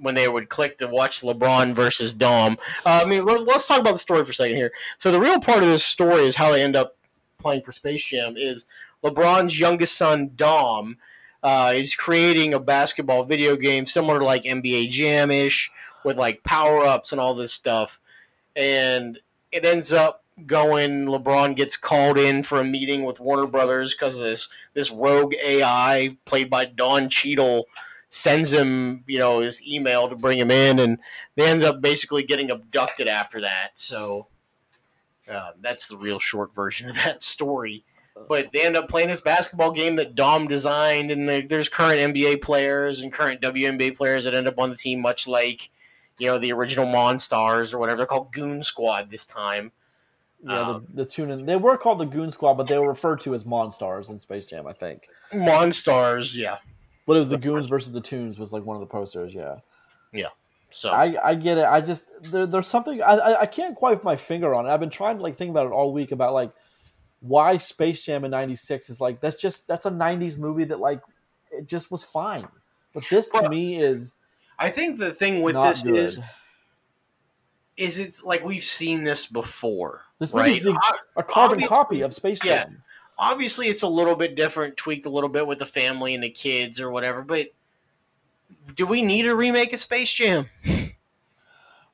[0.00, 2.58] when they would click to watch LeBron versus Dom.
[2.84, 4.72] Uh, I mean, let, let's talk about the story for a second here.
[4.98, 6.96] So the real part of this story is how they end up
[7.38, 8.66] playing for Space Jam is
[9.04, 10.96] LeBron's youngest son Dom
[11.42, 15.70] uh, is creating a basketball video game similar to like NBA Jam ish
[16.04, 18.00] with like power ups and all this stuff,
[18.56, 19.18] and
[19.52, 21.06] it ends up going.
[21.06, 26.16] LeBron gets called in for a meeting with Warner Brothers because this this rogue AI
[26.24, 27.66] played by Don Cheadle
[28.08, 30.98] sends him, you know, his email to bring him in, and
[31.34, 33.76] they ends up basically getting abducted after that.
[33.76, 34.28] So
[35.28, 37.84] uh, that's the real short version of that story.
[38.28, 41.98] But they end up playing this basketball game that Dom designed, and the, there's current
[41.98, 45.68] NBA players and current WNBA players that end up on the team, much like
[46.18, 49.72] you know the original Monstars or whatever they're called, Goon Squad this time.
[50.44, 52.88] Yeah, Um, the, the tune in they were called the Goon Squad, but they were
[52.88, 55.08] referred to as Monstars in Space Jam, I think.
[55.32, 56.56] Monstars, yeah.
[57.06, 59.34] But it was the Goons versus the Tunes was like one of the posters.
[59.34, 59.56] Yeah.
[60.12, 60.28] Yeah,
[60.70, 61.64] So I, I get it.
[61.64, 64.70] I just there, there's something I, I I can't quite put my finger on it.
[64.70, 66.52] I've been trying to like think about it all week about like
[67.26, 71.00] why Space Jam in '96 is like that's just that's a '90s movie that like
[71.50, 72.46] it just was fine.
[72.92, 74.16] But this to Well, me is
[74.58, 75.96] I think the thing with this good.
[75.96, 76.20] is
[77.76, 80.46] is it's like we've seen this before, this right?
[80.48, 80.66] movie is
[81.16, 82.64] a carbon obviously- copy of Space yeah.
[82.64, 82.82] Jam.
[83.16, 86.28] Obviously, it's a little bit different, tweaked a little bit with the family and the
[86.30, 87.22] kids or whatever.
[87.22, 87.48] But
[88.74, 90.48] do we need a remake of Space Jam?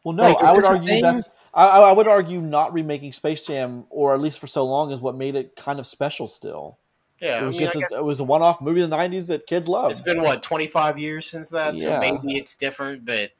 [0.03, 1.29] Well, no, Like, I would argue that's.
[1.53, 5.01] I, I would argue not remaking Space Jam, or at least for so long, is
[5.01, 6.29] what made it kind of special.
[6.29, 6.79] Still,
[7.21, 9.29] Yeah, it was I mean, just a, it was a one-off movie in the '90s
[9.29, 9.91] that kids loved.
[9.93, 13.05] it's been what twenty five years since that, so maybe it's different.
[13.05, 13.33] But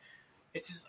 [0.55, 0.89] it's just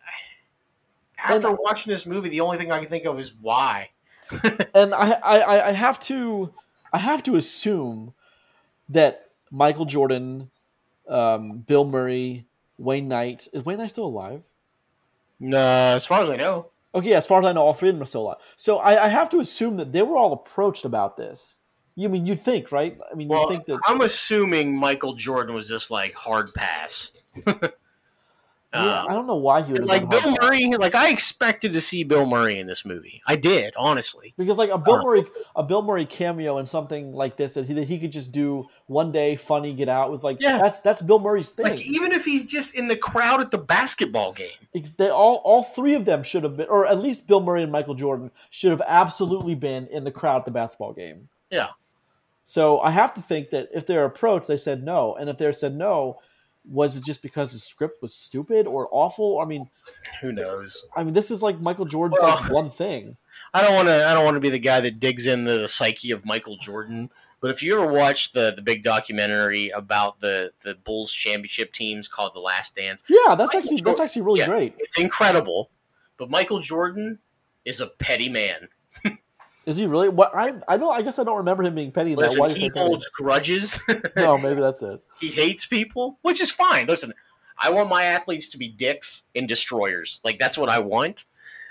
[1.23, 3.89] after And- watching this movie, the only thing I can think of is why.
[4.73, 6.53] and I, I, I have to,
[6.93, 8.13] I have to assume
[8.89, 10.49] that Michael Jordan,
[11.07, 12.45] um, Bill Murray,
[12.77, 14.43] Wayne Knight is Wayne Knight still alive?
[15.39, 16.70] No, as far as I know.
[16.93, 18.37] Okay, as far as I know, all three of them are still alive.
[18.55, 21.59] So I, I have to assume that they were all approached about this.
[21.95, 22.95] You mean you'd think, right?
[23.11, 27.11] I mean, Well, you think that I'm assuming Michael Jordan was just like hard pass.
[28.73, 30.41] Yeah, Uh, I don't know why he would like Bill Hardball.
[30.49, 33.21] Murray, like I expected to see Bill Murray in this movie.
[33.27, 34.33] I did, honestly.
[34.37, 35.03] Because like a Bill Uh.
[35.03, 35.25] Murray,
[35.57, 38.65] a Bill Murray cameo in something like this that he, that he could just do
[38.85, 40.57] one day, funny, get out was like Yeah.
[40.57, 41.65] that's that's Bill Murray's thing.
[41.65, 44.49] Like even if he's just in the crowd at the basketball game.
[44.71, 47.63] Because they all all three of them should have been, or at least Bill Murray
[47.63, 51.27] and Michael Jordan should have absolutely been in the crowd at the basketball game.
[51.49, 51.69] Yeah.
[52.45, 55.51] So I have to think that if they're approached, they said no, and if they
[55.51, 56.19] said no,
[56.69, 59.39] was it just because the script was stupid or awful?
[59.39, 59.69] I mean,
[60.21, 60.85] Who knows?
[60.95, 63.17] I mean, this is like Michael Jordan's Well- like one thing.
[63.53, 64.05] I don't want to.
[64.07, 67.09] I don't want to be the guy that digs into the psyche of Michael Jordan.
[67.41, 72.07] But if you ever watched the the big documentary about the the Bulls championship teams
[72.07, 74.47] called The Last Dance, Yeah, that's Michael actually that's actually really yeah.
[74.47, 74.75] great.
[74.77, 75.69] it's incredible.
[76.17, 77.19] But Michael Jordan
[77.65, 78.67] is a petty man.
[79.65, 80.09] Is he really?
[80.09, 80.93] What I I don't.
[80.93, 82.13] I guess I don't remember him being petty.
[82.13, 82.53] in that.
[82.57, 83.81] He holds grudges.
[84.15, 84.99] No, maybe that's it.
[85.19, 86.87] he hates people, which is fine.
[86.87, 87.13] Listen,
[87.59, 90.19] I want my athletes to be dicks and destroyers.
[90.23, 91.25] Like that's what I want.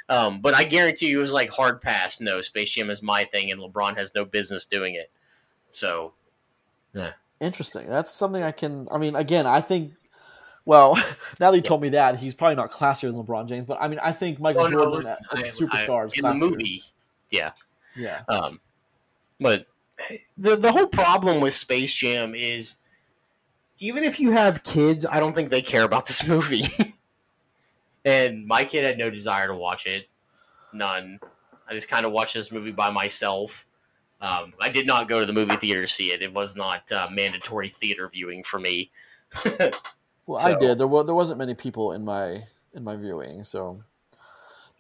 [0.09, 2.21] Um, but I guarantee you, it was like hard pass.
[2.21, 5.11] No, Space Jam is my thing, and LeBron has no business doing it.
[5.71, 6.13] So
[6.95, 7.13] yeah.
[7.41, 7.89] Interesting.
[7.89, 8.87] That's something I can.
[8.91, 9.93] I mean, again, I think.
[10.65, 10.95] Well,
[11.41, 13.89] now that you told me that, he's probably not classier than LeBron James, but I
[13.89, 16.45] mean, I think Michael Oh, no, Jordan, listen, as a I- superstar, I- in the
[16.45, 16.83] movie,
[17.31, 17.51] yeah.
[17.97, 18.61] Yeah, Um,
[19.41, 19.67] but
[20.39, 22.77] the the whole problem with Space Jam is,
[23.79, 26.69] even if you have kids, I don't think they care about this movie.
[28.05, 30.07] and my kid had no desire to watch it,
[30.73, 31.19] none.
[31.69, 33.67] I just kind of watched this movie by myself.
[34.21, 36.21] Um, I did not go to the movie theater to see it.
[36.21, 38.91] It was not uh, mandatory theater viewing for me.
[40.27, 40.79] well, I did.
[40.79, 43.83] There was there wasn't many people in my in my viewing, so.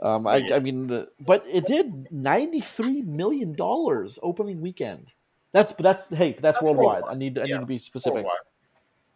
[0.02, 5.08] Um, I, I mean, the, but it did ninety three million dollars opening weekend.
[5.52, 7.02] That's but that's hey, that's, That's worldwide.
[7.02, 7.14] worldwide.
[7.14, 7.54] I need I Yeah.
[7.56, 8.24] need to be specific.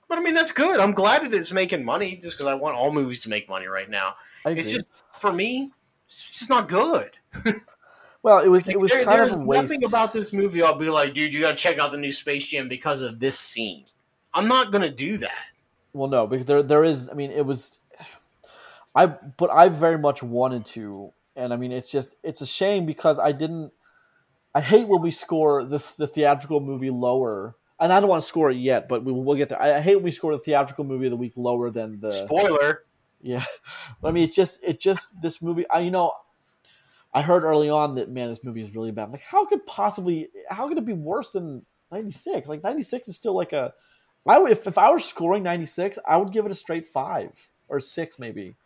[0.08, 0.78] But I mean, that's good.
[0.80, 3.88] I'm glad it's making money just because I want all movies to make money right
[3.88, 4.16] now.
[4.44, 5.70] It's just, for me,
[6.06, 7.10] it's just not good.
[8.22, 9.62] well, it was Like, it was there- kind there's of a waste.
[9.62, 10.62] nothing about this movie.
[10.62, 13.18] I'll be like, dude, you got to check out the new Space Jam because of
[13.20, 13.86] this scene.
[14.34, 15.44] I'm not gonna do that.
[15.94, 17.08] Well, no, because there there is.
[17.08, 17.78] I mean, it was.
[18.94, 22.86] I but I very much wanted to, and I mean, it's just it's a shame
[22.86, 23.72] because I didn't.
[24.54, 28.28] I hate when we score this the theatrical movie lower, and I don't want to
[28.28, 29.60] score it yet, but we will get there.
[29.60, 32.10] I, I hate when we score the theatrical movie of the week lower than the
[32.10, 32.84] Spoiler.
[33.20, 33.44] yeah.
[34.00, 35.68] But I mean, it's just it just this movie.
[35.68, 36.12] I you know,
[37.12, 39.04] I heard early on that man, this movie is really bad.
[39.04, 42.48] I'm like, how could possibly how could it be worse than '96?
[42.48, 43.74] Like '96 is still like a.
[44.26, 47.50] I would if, if I were scoring '96, I would give it a straight five
[47.68, 48.56] or six maybe.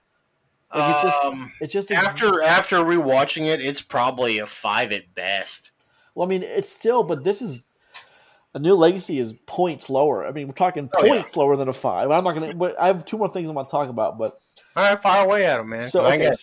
[0.75, 5.14] Like, it just- um, It just after after rewatching it, it's probably a five at
[5.14, 5.73] best.
[6.14, 7.62] well, I mean, it's still, but this is.
[8.55, 10.27] A new legacy is points lower.
[10.27, 11.12] I mean, we're talking Oh, yeah.
[11.16, 12.11] points lower than a five.
[12.11, 12.55] I'm not gonna.
[12.55, 14.16] But I have two more things I want to talk about.
[14.16, 14.41] But
[14.75, 15.85] All right, fire away at him, man.
[15.85, 16.37] so I, okay, got,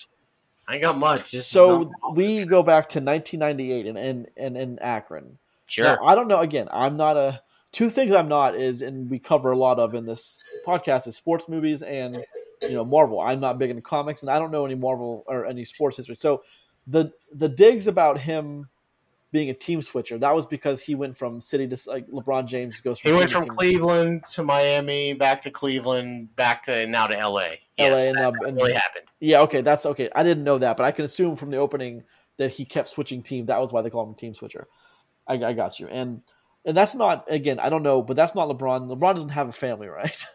[0.68, 1.32] I ain't got much.
[1.32, 5.40] Just so we go back to 1998 in in, in, in Akron.
[5.66, 5.84] sure.
[5.86, 6.42] Now, I don't know.
[6.42, 7.42] Again, I'm not a.
[7.72, 11.16] Two things I'm not is, and we cover a lot of in this podcast is
[11.16, 12.24] sports movies and
[12.62, 13.20] you know Marvel.
[13.20, 16.16] I'm not big into comics, and I don't know any Marvel or any sports history.
[16.16, 16.44] So
[16.88, 18.68] the the digs about him
[19.32, 22.80] being a team switcher that was because he went from city to like LeBron James
[22.80, 23.00] goes.
[23.00, 23.48] From He went from.
[23.48, 27.48] Cleveland to Miami, back to Cleveland, back to now to LA.
[27.78, 29.06] Yes, and, that and- really happened.
[29.20, 30.10] Yeah, okay, that's okay.
[30.16, 32.04] I didn't know that, but I can assume from the opening
[32.38, 33.48] that he kept switching team.
[33.48, 34.68] That was why they call him a team switcher.
[35.28, 36.22] I, I got you, and
[36.66, 37.60] and that's not again.
[37.60, 38.90] I don't know, but that's not LeBron.
[38.90, 40.26] LeBron doesn't have a family, right?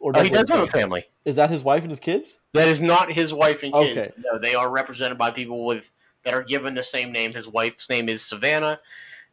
[0.00, 0.54] Or Oh, he does he?
[0.56, 1.04] have a family.
[1.24, 2.40] Is that his wife and his kids?
[2.54, 3.98] That is not his wife and kids.
[4.00, 4.12] Okay.
[4.18, 5.92] No, they are represented by people with
[6.24, 7.32] that are given the same name.
[7.32, 8.80] His wife's name is Savannah.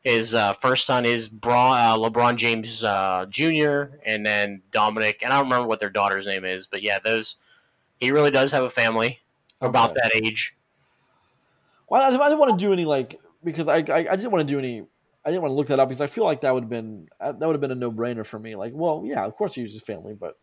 [0.01, 3.95] His uh, first son is Bra- uh, LeBron James uh, Jr.
[4.05, 5.21] and then Dominic.
[5.23, 7.37] And I don't remember what their daughter's name is, but yeah, those.
[7.99, 9.19] He really does have a family
[9.59, 10.55] about that age.
[11.89, 14.47] Well, I, I didn't want to do any like because I, I I didn't want
[14.47, 14.83] to do any.
[15.25, 17.07] I didn't want to look that up because I feel like that would have been
[17.19, 18.55] uh, that would have been a no brainer for me.
[18.55, 20.37] Like, well, yeah, of course he uses family, but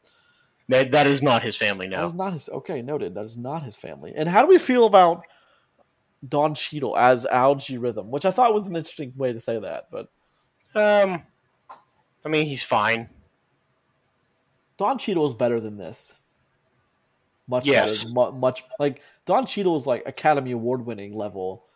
[0.68, 2.06] That, that is not his family now.
[2.06, 2.48] is not his.
[2.48, 3.14] Okay, noted.
[3.14, 4.12] That is not his family.
[4.16, 5.24] And how do we feel about
[6.26, 9.88] Don Cheadle as Al-G Rhythm, which I thought was an interesting way to say that,
[9.90, 10.08] but
[10.74, 11.22] Um,
[12.24, 13.10] I mean, he's fine.
[14.76, 16.16] Don Cheadle is better than this.
[17.46, 18.10] Much Yes.
[18.10, 18.32] better.
[18.32, 21.66] Much like Don Cheadle is like Academy Award winning level,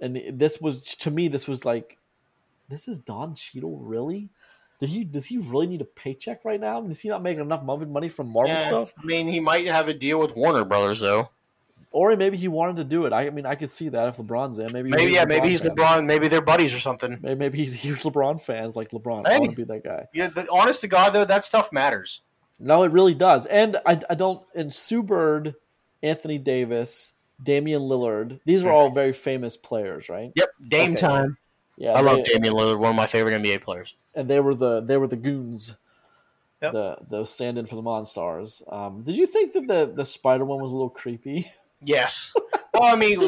[0.00, 1.28] and this was to me.
[1.28, 1.98] This was like,
[2.70, 4.30] this is Don Cheadle really.
[4.80, 6.84] Did he does he really need a paycheck right now?
[6.86, 8.92] Is he not making enough mon- money from Marvel Yeah, stuff?
[9.00, 11.30] I mean, he might have a deal with Warner Brothers though.
[11.90, 13.12] Or maybe he wanted to do it.
[13.12, 14.66] I, I mean, I could see that if LeBron's in.
[14.72, 15.76] Maybe Maybe yeah, maybe LeBron he's fan.
[15.76, 16.06] LeBron.
[16.06, 17.20] Maybe they're buddies or something.
[17.22, 19.26] Maybe, maybe he's huge LeBron fans like LeBron.
[19.28, 19.38] I Hey.
[19.38, 20.06] want to be that guy.
[20.12, 22.22] Yeah, the, honest to God though, that stuff matters.
[22.58, 23.46] No, it really does.
[23.46, 24.42] And I, I don't.
[24.56, 25.54] And Sue Bird,
[26.02, 27.12] Anthony Davis,
[27.42, 28.40] Damian Lillard.
[28.44, 30.32] These are all very famous players, right?
[30.34, 31.00] Yep, Dame Okay.
[31.00, 31.36] time.
[31.76, 33.96] Yeah, I love Damian Lillard, one of my favorite NBA players.
[34.14, 35.76] and they were the they were the goons.
[36.62, 36.72] Yep.
[36.72, 38.62] The the stand in for the Monstars.
[38.72, 41.50] Um, did you think that the the Spider one was a little creepy?
[41.86, 42.34] Yes.
[42.72, 43.20] well, I mean,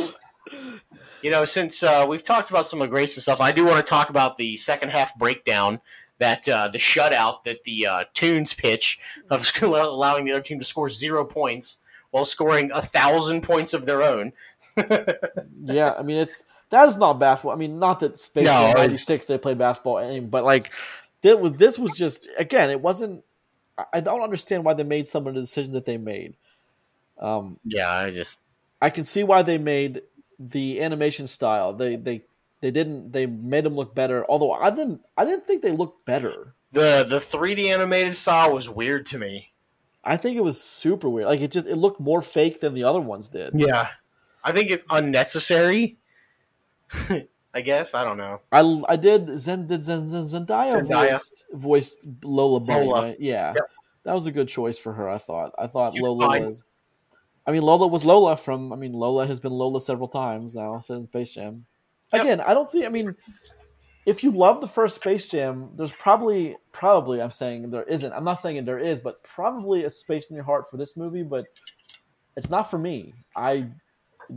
[1.21, 3.85] you know, since uh, we've talked about some of Grace and stuff, I do want
[3.85, 5.79] to talk about the second half breakdown
[6.21, 10.65] that uh, the shutout that the uh, Tunes pitch of allowing the other team to
[10.65, 11.77] score zero points
[12.13, 14.33] while scoring a thousand points of their own.
[15.65, 17.53] yeah, I mean it's that is not basketball.
[17.53, 20.73] I mean, not that Space No, Jam '96 they played basketball, but like
[21.23, 23.25] this was this was just again, it wasn't.
[23.79, 26.35] I- I don't understand why they made some of the decisions that they made.
[27.19, 28.39] Um, Yeah, I just
[28.81, 30.03] I can see why they made
[30.39, 31.73] the animation style.
[31.73, 32.23] They they
[32.61, 34.25] they didn't they made them look better.
[34.29, 36.55] Although I didn't I didn't think they looked better.
[36.73, 39.53] the the 3D animated style was weird to me.
[40.05, 41.27] I think it was super weird.
[41.29, 43.53] Like it just it looked more fake than the other ones did.
[43.55, 43.89] Yeah,
[44.45, 45.97] I think it's unnecessary.
[47.55, 48.41] I guess I don't know.
[48.53, 51.11] I, I did Zen did Zen, Zen Zendaya, Zendaya.
[51.13, 52.87] voiced voiced Lola Bunny.
[52.87, 53.03] Lola.
[53.03, 53.17] right?
[53.21, 53.71] Yeah, Yep.
[54.05, 55.09] that was a good choice for her.
[55.09, 55.53] I thought.
[55.59, 56.47] I thought Lola fine.
[56.47, 56.65] was.
[57.47, 58.73] I mean, Lola was Lola from.
[58.73, 61.65] I mean, Lola has been Lola several times now since Space Jam.
[62.13, 62.23] Yep.
[62.23, 62.85] Again, I don't see.
[62.85, 63.15] I mean,
[64.05, 68.13] if you love the first Space Jam, there's probably probably I'm saying there isn't.
[68.13, 71.23] I'm not saying there is, but probably a space in your heart for this movie.
[71.23, 71.47] But
[72.37, 73.15] it's not for me.
[73.35, 73.69] I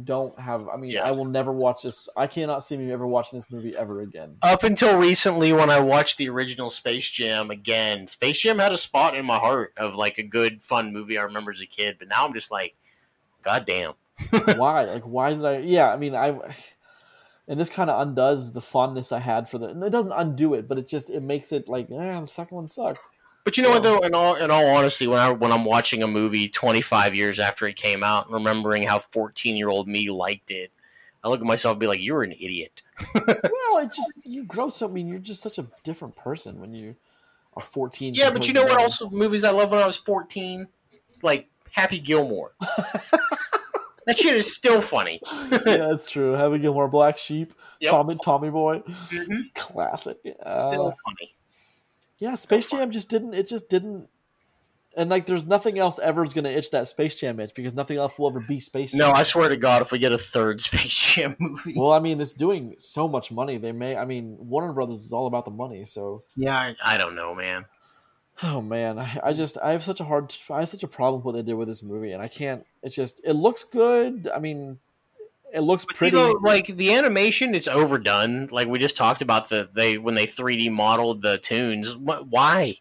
[0.04, 0.68] don't have.
[0.70, 1.04] I mean, Yeah.
[1.08, 2.08] I will never watch this.
[2.16, 4.38] I cannot see me ever watching this movie ever again.
[4.42, 8.78] Up until recently, when I watched the original Space Jam again, Space Jam had a
[8.78, 11.98] spot in my heart of like a good, fun movie I remember as a kid.
[12.00, 12.76] But now I'm just like,
[13.42, 13.94] God damn.
[14.58, 14.84] why?
[14.84, 15.58] Like, why did I?
[15.60, 16.38] Yeah, I mean, I.
[17.48, 19.70] And this kind of undoes the fondness I had for the.
[19.86, 22.68] It doesn't undo it, but it just it makes it like, eh, the second one
[22.68, 23.02] sucked.
[23.50, 23.82] But you know what?
[23.82, 27.40] Though, in all in all honesty, when I when I'm watching a movie 25 years
[27.40, 30.72] after it came out, and remembering how 14 year old me liked it,
[31.24, 32.84] I look at myself and be like, "You're an idiot."
[33.16, 34.88] well, it just you grow so.
[34.88, 36.96] I mean, you're just such a different person when you
[37.56, 38.14] are 14.
[38.14, 38.80] Yeah, but you know what?
[38.80, 40.68] Also, movies I loved when I was 14,
[41.24, 42.54] like Happy Gilmore.
[42.60, 45.22] that shit is still funny.
[45.66, 46.34] yeah, that's true.
[46.34, 47.90] Happy Gilmore, Black Sheep, Yep.
[47.90, 49.52] Tommy, Tommy Boy, Mhm.
[49.56, 50.20] classic.
[50.24, 51.34] Still Uh, funny.
[52.20, 53.34] Yeah, Space Jam just didn't.
[53.34, 54.08] It just didn't.
[54.98, 57.74] And like, there's nothing else ever is going to itch that Space Jam itch because
[57.74, 59.00] nothing else will ever be Space Jam.
[59.00, 62.00] No, I swear to God, if we get a third Space Jam movie, Well, I
[62.00, 63.58] mean, it's doing so much money.
[63.58, 63.96] They may.
[63.96, 65.86] I mean, Warner Brothers is all about the money.
[65.86, 67.66] So, yeah, I, I don't know, man.
[68.42, 71.20] oh man, I, I just I have such a hard, I have such a problem
[71.22, 72.66] with what they did with this movie, and I can't.
[72.82, 74.30] It just it looks good.
[74.34, 74.80] I mean,
[75.54, 76.16] it looks But see, pretty.
[76.18, 78.48] though, like the animation, it's overdone.
[78.52, 81.96] Like we just talked about the they when they 3D modeled the tunes.
[81.96, 82.80] Why?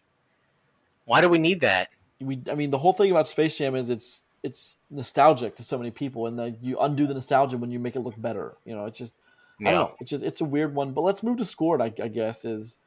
[1.05, 1.89] Why do we need that?
[2.21, 5.77] we, I mean, the whole thing about Space Jam is it's it's nostalgic to so
[5.77, 8.55] many people, and then you undo the nostalgia when you make it look better.
[8.65, 9.15] You know, it's just
[9.61, 9.95] I don't know.
[9.99, 10.91] It's just it's a weird one.
[10.91, 11.81] But let's move to scored.
[11.81, 12.77] I, I guess is.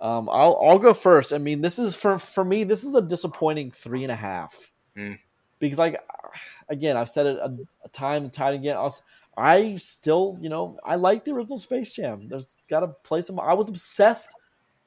[0.00, 1.32] Um, I'll I'll go first.
[1.32, 2.64] I mean, this is for for me.
[2.64, 4.72] This is a disappointing three and a half.
[4.96, 5.18] Mm.
[5.58, 6.00] Because like,
[6.68, 8.76] again, I've said it a, a time and time again.
[9.36, 12.28] I, still, you know, I like the original Space Jam.
[12.28, 13.40] There's got to play some.
[13.40, 14.34] I was obsessed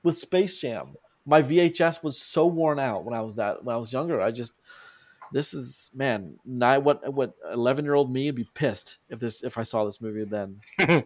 [0.04, 0.96] with Space Jam.
[1.26, 4.22] My VHS was so worn out when I was that when I was younger.
[4.22, 4.54] I just
[5.34, 9.44] this is man, nine, what what eleven year old me would be pissed if this
[9.44, 10.62] if I saw this movie then.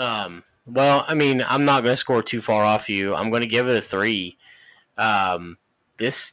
[0.00, 3.14] Um, well, I mean, I'm not going to score too far off you.
[3.14, 4.36] I'm going to give it a three.
[4.96, 5.58] Um,
[5.98, 6.32] this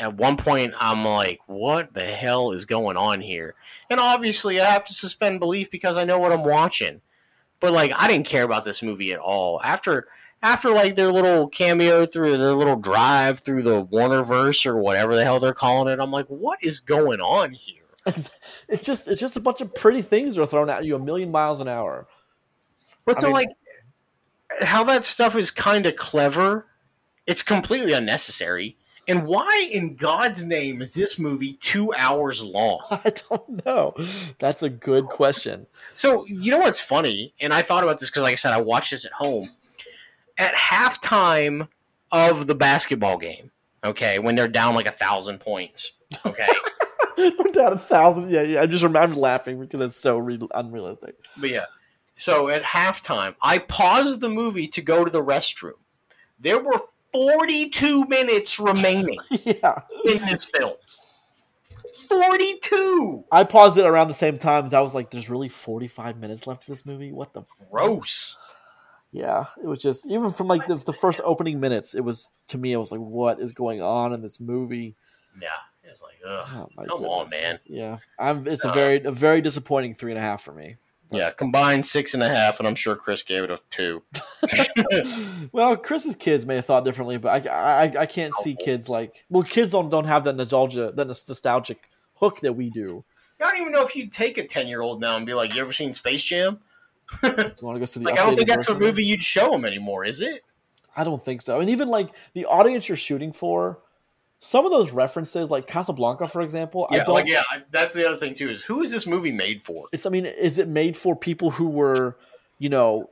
[0.00, 3.54] at one point, I'm like, what the hell is going on here?
[3.90, 7.00] And obviously, I have to suspend belief because I know what I'm watching.
[7.60, 10.08] But like, I didn't care about this movie at all after.
[10.42, 15.24] After like their little cameo through their little drive through the Warnerverse or whatever the
[15.24, 17.82] hell they're calling it, I'm like, what is going on here?
[18.06, 21.32] it's just it's just a bunch of pretty things are thrown at you a million
[21.32, 22.06] miles an hour.
[23.06, 23.48] But I so mean- like
[24.62, 26.66] how that stuff is kind of clever,
[27.26, 28.76] it's completely unnecessary.
[29.08, 32.80] And why in God's name is this movie two hours long?
[32.90, 33.94] I don't know.
[34.38, 35.66] That's a good question.
[35.92, 38.60] So you know what's funny, and I thought about this because, like I said, I
[38.60, 39.50] watched this at home.
[40.38, 41.68] At halftime
[42.12, 43.50] of the basketball game,
[43.82, 45.92] okay, when they're down like a thousand points,
[46.26, 46.46] okay,
[47.16, 48.30] We're down a thousand.
[48.30, 48.60] Yeah, yeah.
[48.60, 51.16] I just remember laughing because it's so re- unrealistic.
[51.38, 51.64] But yeah.
[52.12, 55.78] So at halftime, I paused the movie to go to the restroom.
[56.38, 56.78] There were
[57.12, 60.74] 42 minutes remaining yeah, in this film.
[62.08, 63.24] 42!
[63.32, 66.46] I paused it around the same time as I was like, "There's really 45 minutes
[66.46, 67.12] left of this movie.
[67.12, 67.42] What the?
[67.70, 68.36] Gross.
[69.12, 72.58] yeah, it was just even from like the, the first opening minutes, it was to
[72.58, 74.94] me, I was like, what is going on in this movie?
[75.40, 75.48] Yeah,
[75.84, 77.58] it's like, ugh, Oh, come on, man.
[77.66, 78.46] Yeah, I'm.
[78.46, 78.74] It's a Uh.
[78.74, 80.76] very a very disappointing three and a half for me.
[81.10, 84.02] Yeah, combined six and a half, and I'm sure Chris gave it a two.
[85.52, 89.24] well, Chris's kids may have thought differently, but I, I, I can't see kids like
[89.30, 93.04] well, kids don't don't have that nostalgia, that nostalgic hook that we do.
[93.40, 95.54] I don't even know if you'd take a ten year old now and be like,
[95.54, 96.58] "You ever seen Space Jam?"
[97.22, 97.30] You
[97.60, 98.90] want to go see the Like, I don't think that's a version of it?
[98.92, 100.42] movie you'd show them anymore, is it?
[100.96, 101.60] I don't think so.
[101.60, 103.78] And even like the audience you're shooting for,
[104.40, 107.14] some of those references, like Casablanca, for example, I Yeah, don't.
[107.14, 107.42] like yeah.
[107.70, 108.48] That's the other thing too.
[108.50, 109.86] Is who is this movie made for?
[109.92, 110.06] It's.
[110.06, 112.16] I mean, is it made for people who were,
[112.58, 113.10] you know,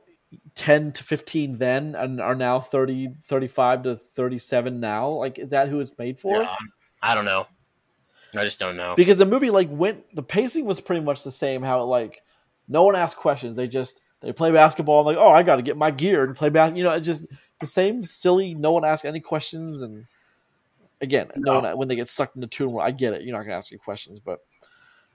[0.55, 5.09] ten to fifteen then and are now 30, 35 to thirty seven now?
[5.09, 6.41] Like, is that who it's made for?
[6.41, 6.55] Yeah,
[7.01, 7.47] I don't know.
[8.37, 8.95] I just don't know.
[8.97, 12.21] because the movie like went the pacing was pretty much the same how it like
[12.67, 15.77] no one asked questions they just they play basketball and like oh i gotta get
[15.77, 17.25] my gear and play basketball you know it's just
[17.61, 20.03] the same silly no one asked any questions and
[21.01, 21.75] again no, No.
[21.75, 24.19] when they get sucked into tune i get it you're not gonna ask me questions
[24.19, 24.39] but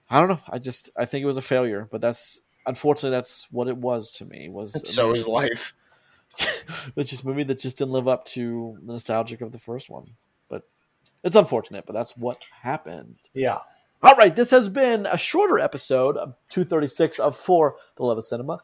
[0.09, 3.47] i don't know i just i think it was a failure but that's unfortunately that's
[3.51, 5.75] what it was to me was so is life.
[6.97, 9.91] it's just a movie that just didn't live up to the nostalgic of the first
[9.91, 10.07] one
[10.49, 10.63] but
[11.25, 13.59] it's unfortunate but that's what happened Yeah.
[14.03, 18.25] all right, this has been a shorter episode of 236 of For the Love of
[18.25, 18.61] Cinema.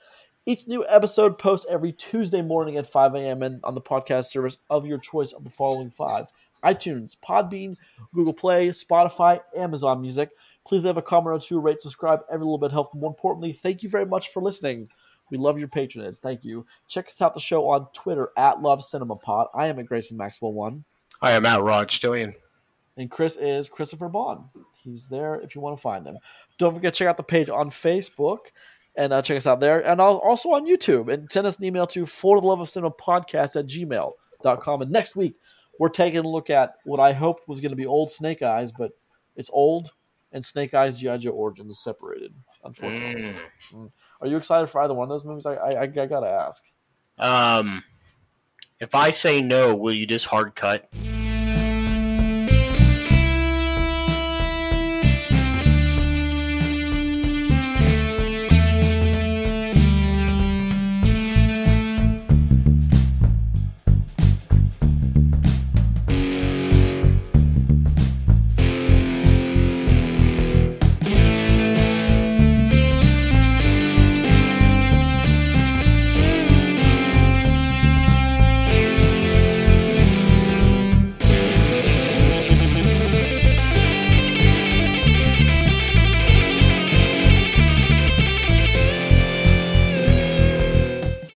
[0.47, 3.43] Each new episode posts every Tuesday morning at 5 a.m.
[3.43, 6.27] and on the podcast service of your choice of the following five
[6.65, 7.77] iTunes, Podbean,
[8.15, 10.31] Google Play, Spotify, Amazon Music.
[10.67, 12.21] Please leave a comment or two, rate, subscribe.
[12.31, 12.95] Every little bit helps.
[12.95, 14.89] More importantly, thank you very much for listening.
[15.31, 16.19] We love your patronage.
[16.19, 16.67] Thank you.
[16.89, 19.49] Check us out the show on Twitter at Love Cinema Pod.
[19.55, 20.85] I am at Grayson Maxwell One.
[21.21, 22.35] I am at Rod Stillion.
[22.97, 24.45] And Chris is Christopher Bond.
[24.73, 26.19] He's there if you want to find him.
[26.59, 28.39] Don't forget to check out the page on Facebook
[28.95, 29.87] and uh, check us out there.
[29.87, 31.13] And also on YouTube.
[31.13, 34.83] And send us an email to for the love of cinema podcast at gmail.com.
[34.83, 35.35] And next week,
[35.79, 38.73] we're taking a look at what I hoped was going to be old Snake Eyes,
[38.73, 38.93] but
[39.35, 39.93] it's old
[40.33, 41.19] and Snake Eyes G.I.
[41.19, 42.35] Joe Origins separated,
[42.65, 43.37] unfortunately.
[43.73, 43.91] Mm.
[44.21, 45.47] Are you excited for either one of those movies?
[45.47, 46.63] I, I, I, I got to ask.
[47.19, 47.85] Um,
[48.81, 50.91] if I say no, will you just hard cut?